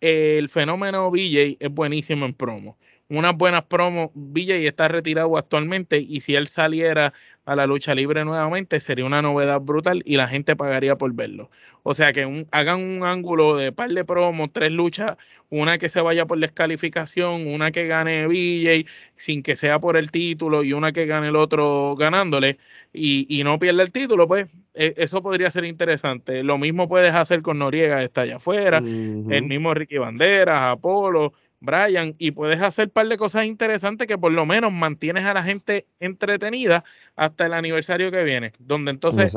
el 0.00 0.48
fenómeno 0.48 1.10
BJ 1.10 1.56
es 1.60 1.70
buenísimo 1.70 2.26
en 2.26 2.34
promo 2.34 2.78
unas 3.16 3.36
buenas 3.36 3.64
promos. 3.64 4.10
y 4.34 4.66
está 4.66 4.88
retirado 4.88 5.36
actualmente 5.36 5.98
y 5.98 6.20
si 6.20 6.34
él 6.34 6.48
saliera 6.48 7.12
a 7.44 7.56
la 7.56 7.66
lucha 7.66 7.94
libre 7.94 8.24
nuevamente 8.24 8.80
sería 8.80 9.04
una 9.04 9.20
novedad 9.20 9.60
brutal 9.60 10.02
y 10.04 10.16
la 10.16 10.26
gente 10.28 10.56
pagaría 10.56 10.96
por 10.96 11.12
verlo. 11.12 11.50
O 11.82 11.92
sea 11.92 12.12
que 12.12 12.46
hagan 12.50 12.80
un 12.80 13.04
ángulo 13.04 13.56
de 13.56 13.70
par 13.72 13.90
de 13.90 14.04
promos, 14.04 14.50
tres 14.52 14.72
luchas, 14.72 15.16
una 15.50 15.76
que 15.76 15.88
se 15.88 16.00
vaya 16.00 16.26
por 16.26 16.38
descalificación, 16.38 17.46
una 17.46 17.70
que 17.70 17.86
gane 17.86 18.26
BJ 18.26 18.86
sin 19.16 19.42
que 19.42 19.56
sea 19.56 19.78
por 19.78 19.96
el 19.96 20.10
título 20.10 20.64
y 20.64 20.72
una 20.72 20.92
que 20.92 21.06
gane 21.06 21.28
el 21.28 21.36
otro 21.36 21.94
ganándole 21.96 22.58
y, 22.92 23.42
no 23.44 23.58
pierda 23.58 23.82
el 23.82 23.90
título, 23.90 24.26
pues 24.26 24.46
e, 24.72 24.94
eso 24.96 25.22
podría 25.22 25.50
ser 25.50 25.64
interesante. 25.64 26.42
Lo 26.44 26.56
mismo 26.58 26.88
puedes 26.88 27.14
hacer 27.14 27.42
con 27.42 27.58
Noriega, 27.58 28.02
está 28.02 28.22
allá 28.22 28.36
afuera, 28.36 28.78
el 28.78 29.42
mismo 29.42 29.74
Ricky 29.74 29.98
Banderas, 29.98 30.62
Apolo 30.62 31.34
Brian, 31.64 32.14
y 32.18 32.32
puedes 32.32 32.60
hacer 32.60 32.86
un 32.86 32.90
par 32.90 33.08
de 33.08 33.16
cosas 33.16 33.46
interesantes 33.46 34.06
que 34.06 34.18
por 34.18 34.32
lo 34.32 34.46
menos 34.46 34.72
mantienes 34.72 35.24
a 35.24 35.34
la 35.34 35.42
gente 35.42 35.86
entretenida 35.98 36.84
hasta 37.16 37.46
el 37.46 37.54
aniversario 37.54 38.10
que 38.10 38.22
viene, 38.22 38.52
donde 38.58 38.90
entonces 38.90 39.34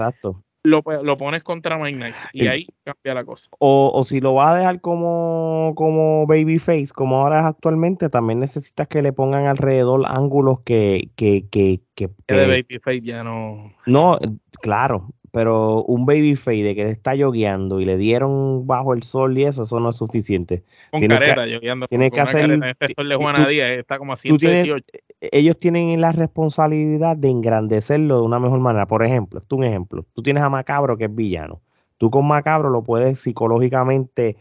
Lo, 0.64 0.84
pones 0.84 1.44
contra 1.44 1.78
Mike 1.78 1.98
Nice 1.98 2.28
y 2.34 2.48
ahí 2.48 2.68
cambia 2.84 3.14
la 3.14 3.24
cosa. 3.24 3.50
O, 3.60 3.90
o, 3.94 4.04
si 4.04 4.20
lo 4.20 4.34
vas 4.34 4.54
a 4.54 4.58
dejar 4.58 4.82
como, 4.82 5.72
como 5.78 6.28
babyface, 6.28 6.90
como 6.94 7.22
ahora 7.22 7.40
es 7.40 7.46
actualmente, 7.46 8.10
también 8.10 8.40
necesitas 8.40 8.90
que 8.90 9.02
le 9.02 9.14
pongan 9.14 9.46
alrededor 9.46 10.04
ángulos 10.06 10.60
que... 10.66 11.10
que, 11.16 11.46
que, 11.50 11.80
que, 11.96 12.10
que 12.28 12.36
de 12.36 12.48
babyface 12.48 13.02
ya 13.02 13.24
no... 13.24 13.74
No, 13.86 14.20
claro, 14.62 15.14
pero 15.32 15.84
un 15.84 16.06
baby 16.06 16.36
fade 16.36 16.64
de 16.64 16.76
que 16.76 16.90
está 16.90 17.16
yogueando 17.16 17.80
y 17.80 17.86
le 17.86 17.98
dieron 17.98 18.66
bajo 18.66 18.94
el 18.94 19.04
sol 19.04 19.38
y 19.38 19.44
eso, 19.44 19.64
eso 19.64 19.80
no 19.80 19.90
es 19.90 19.98
suficiente. 19.98 20.64
Con 20.92 21.06
careta, 21.06 21.46
yogueando. 21.46 21.88
Tiene 21.88 22.12
que 22.12 22.22
hacer. 22.22 22.52
ese 22.64 22.94
sol 22.94 23.10
de 23.10 23.16
Juana 23.16 23.48
Díaz 23.48 23.72
está 23.72 23.98
como 23.98 24.14
a 24.14 24.16
118. 24.16 24.86
ellos 25.20 25.60
tienen 25.60 26.00
la 26.00 26.12
responsabilidad 26.12 27.18
de 27.18 27.30
engrandecerlo 27.30 28.18
de 28.18 28.24
una 28.24 28.40
mejor 28.40 28.60
manera. 28.60 28.86
Por 28.86 29.06
ejemplo, 29.06 29.40
es 29.40 29.52
un 29.52 29.64
ejemplo. 29.64 30.06
Tú 30.14 30.24
tienes 30.24 30.44
a 30.44 30.50
Macabro 30.50 30.98
que 30.98 31.06
es 31.06 31.16
villano. 31.16 31.62
Tú 31.98 32.12
con 32.12 32.28
Macabro 32.28 32.70
lo 32.70 32.84
puedes 32.84 33.20
psicológicamente. 33.20 34.38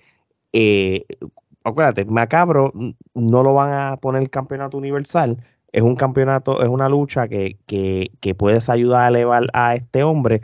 Eh, 0.52 1.04
acuérdate, 1.64 2.04
Macabro 2.04 2.72
no 3.14 3.42
lo 3.42 3.54
van 3.54 3.72
a 3.72 3.96
poner 3.96 4.22
el 4.22 4.30
campeonato 4.30 4.76
universal. 4.76 5.42
Es 5.72 5.82
un 5.82 5.96
campeonato, 5.96 6.62
es 6.62 6.68
una 6.68 6.88
lucha 6.88 7.28
que, 7.28 7.58
que, 7.66 8.10
que 8.20 8.34
puedes 8.34 8.68
ayudar 8.68 9.02
a 9.02 9.08
elevar 9.08 9.48
a 9.52 9.74
este 9.74 10.02
hombre 10.04 10.42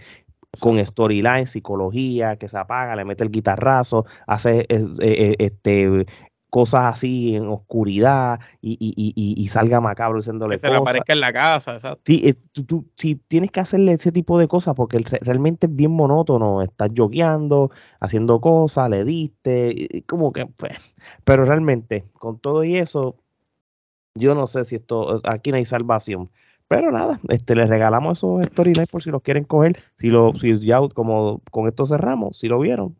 con 0.60 0.84
storyline, 0.84 1.46
psicología, 1.46 2.36
que 2.36 2.48
se 2.48 2.58
apaga, 2.58 2.94
le 2.96 3.04
mete 3.04 3.24
el 3.24 3.30
guitarrazo, 3.30 4.06
hace 4.26 4.66
eh, 4.68 4.86
eh, 5.00 5.36
este 5.38 6.06
cosas 6.50 6.92
así 6.92 7.34
en 7.34 7.48
oscuridad 7.48 8.38
y, 8.60 8.72
y, 8.72 8.92
y, 8.94 9.42
y 9.42 9.48
salga 9.48 9.80
macabro 9.80 10.18
diciéndole 10.18 10.56
que 10.56 10.58
se 10.58 10.68
le 10.68 10.76
aparezca 10.76 11.14
en 11.14 11.20
la 11.20 11.32
casa, 11.32 11.72
exacto. 11.72 12.02
Sí, 12.04 12.20
eh, 12.26 12.34
tú, 12.52 12.84
tienes 13.26 13.50
que 13.50 13.60
hacerle 13.60 13.92
ese 13.92 14.12
tipo 14.12 14.38
de 14.38 14.48
cosas 14.48 14.74
porque 14.74 14.98
realmente 15.22 15.66
es 15.66 15.74
bien 15.74 15.92
monótono, 15.92 16.60
estás 16.60 16.90
jogueando, 16.94 17.70
haciendo 18.00 18.42
cosas, 18.42 18.90
le 18.90 19.02
diste, 19.06 20.04
como 20.06 20.30
que, 20.34 20.44
pues, 20.44 20.72
pero 21.24 21.46
realmente, 21.46 22.04
con 22.12 22.38
todo 22.38 22.64
y 22.64 22.76
eso, 22.76 23.16
yo 24.14 24.34
no 24.34 24.46
sé 24.46 24.66
si 24.66 24.76
esto, 24.76 25.22
aquí 25.24 25.52
no 25.52 25.56
hay 25.56 25.64
salvación. 25.64 26.28
Pero 26.72 26.90
nada, 26.90 27.20
este, 27.28 27.54
les 27.54 27.68
regalamos 27.68 28.16
esos 28.16 28.46
storylines 28.46 28.88
por 28.88 29.02
si 29.02 29.10
los 29.10 29.20
quieren 29.20 29.44
coger. 29.44 29.76
Si 29.94 30.08
lo, 30.08 30.32
si 30.32 30.58
ya 30.58 30.80
como 30.94 31.42
con 31.50 31.68
esto 31.68 31.84
cerramos, 31.84 32.38
si 32.38 32.48
lo 32.48 32.58
vieron, 32.58 32.96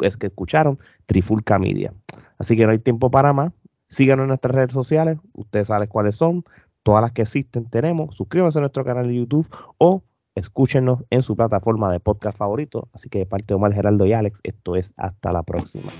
es 0.00 0.16
que 0.16 0.26
escucharon 0.26 0.80
Trifulca 1.06 1.60
Media. 1.60 1.94
Así 2.38 2.56
que 2.56 2.66
no 2.66 2.72
hay 2.72 2.80
tiempo 2.80 3.08
para 3.08 3.32
más. 3.32 3.52
Síganos 3.88 4.24
en 4.24 4.28
nuestras 4.30 4.52
redes 4.52 4.72
sociales, 4.72 5.18
ustedes 5.32 5.68
saben 5.68 5.86
cuáles 5.86 6.16
son, 6.16 6.42
todas 6.82 7.02
las 7.02 7.12
que 7.12 7.22
existen 7.22 7.70
tenemos. 7.70 8.16
Suscríbanse 8.16 8.58
a 8.58 8.62
nuestro 8.62 8.84
canal 8.84 9.06
de 9.06 9.14
YouTube 9.14 9.48
o 9.78 10.02
escúchenos 10.34 11.04
en 11.10 11.22
su 11.22 11.36
plataforma 11.36 11.92
de 11.92 12.00
podcast 12.00 12.36
favorito. 12.36 12.88
Así 12.92 13.08
que 13.08 13.20
de 13.20 13.26
parte 13.26 13.46
de 13.46 13.54
Omar 13.54 13.74
Geraldo 13.74 14.06
y 14.06 14.12
Alex, 14.12 14.40
esto 14.42 14.74
es 14.74 14.92
hasta 14.96 15.30
la 15.30 15.44
próxima. 15.44 15.92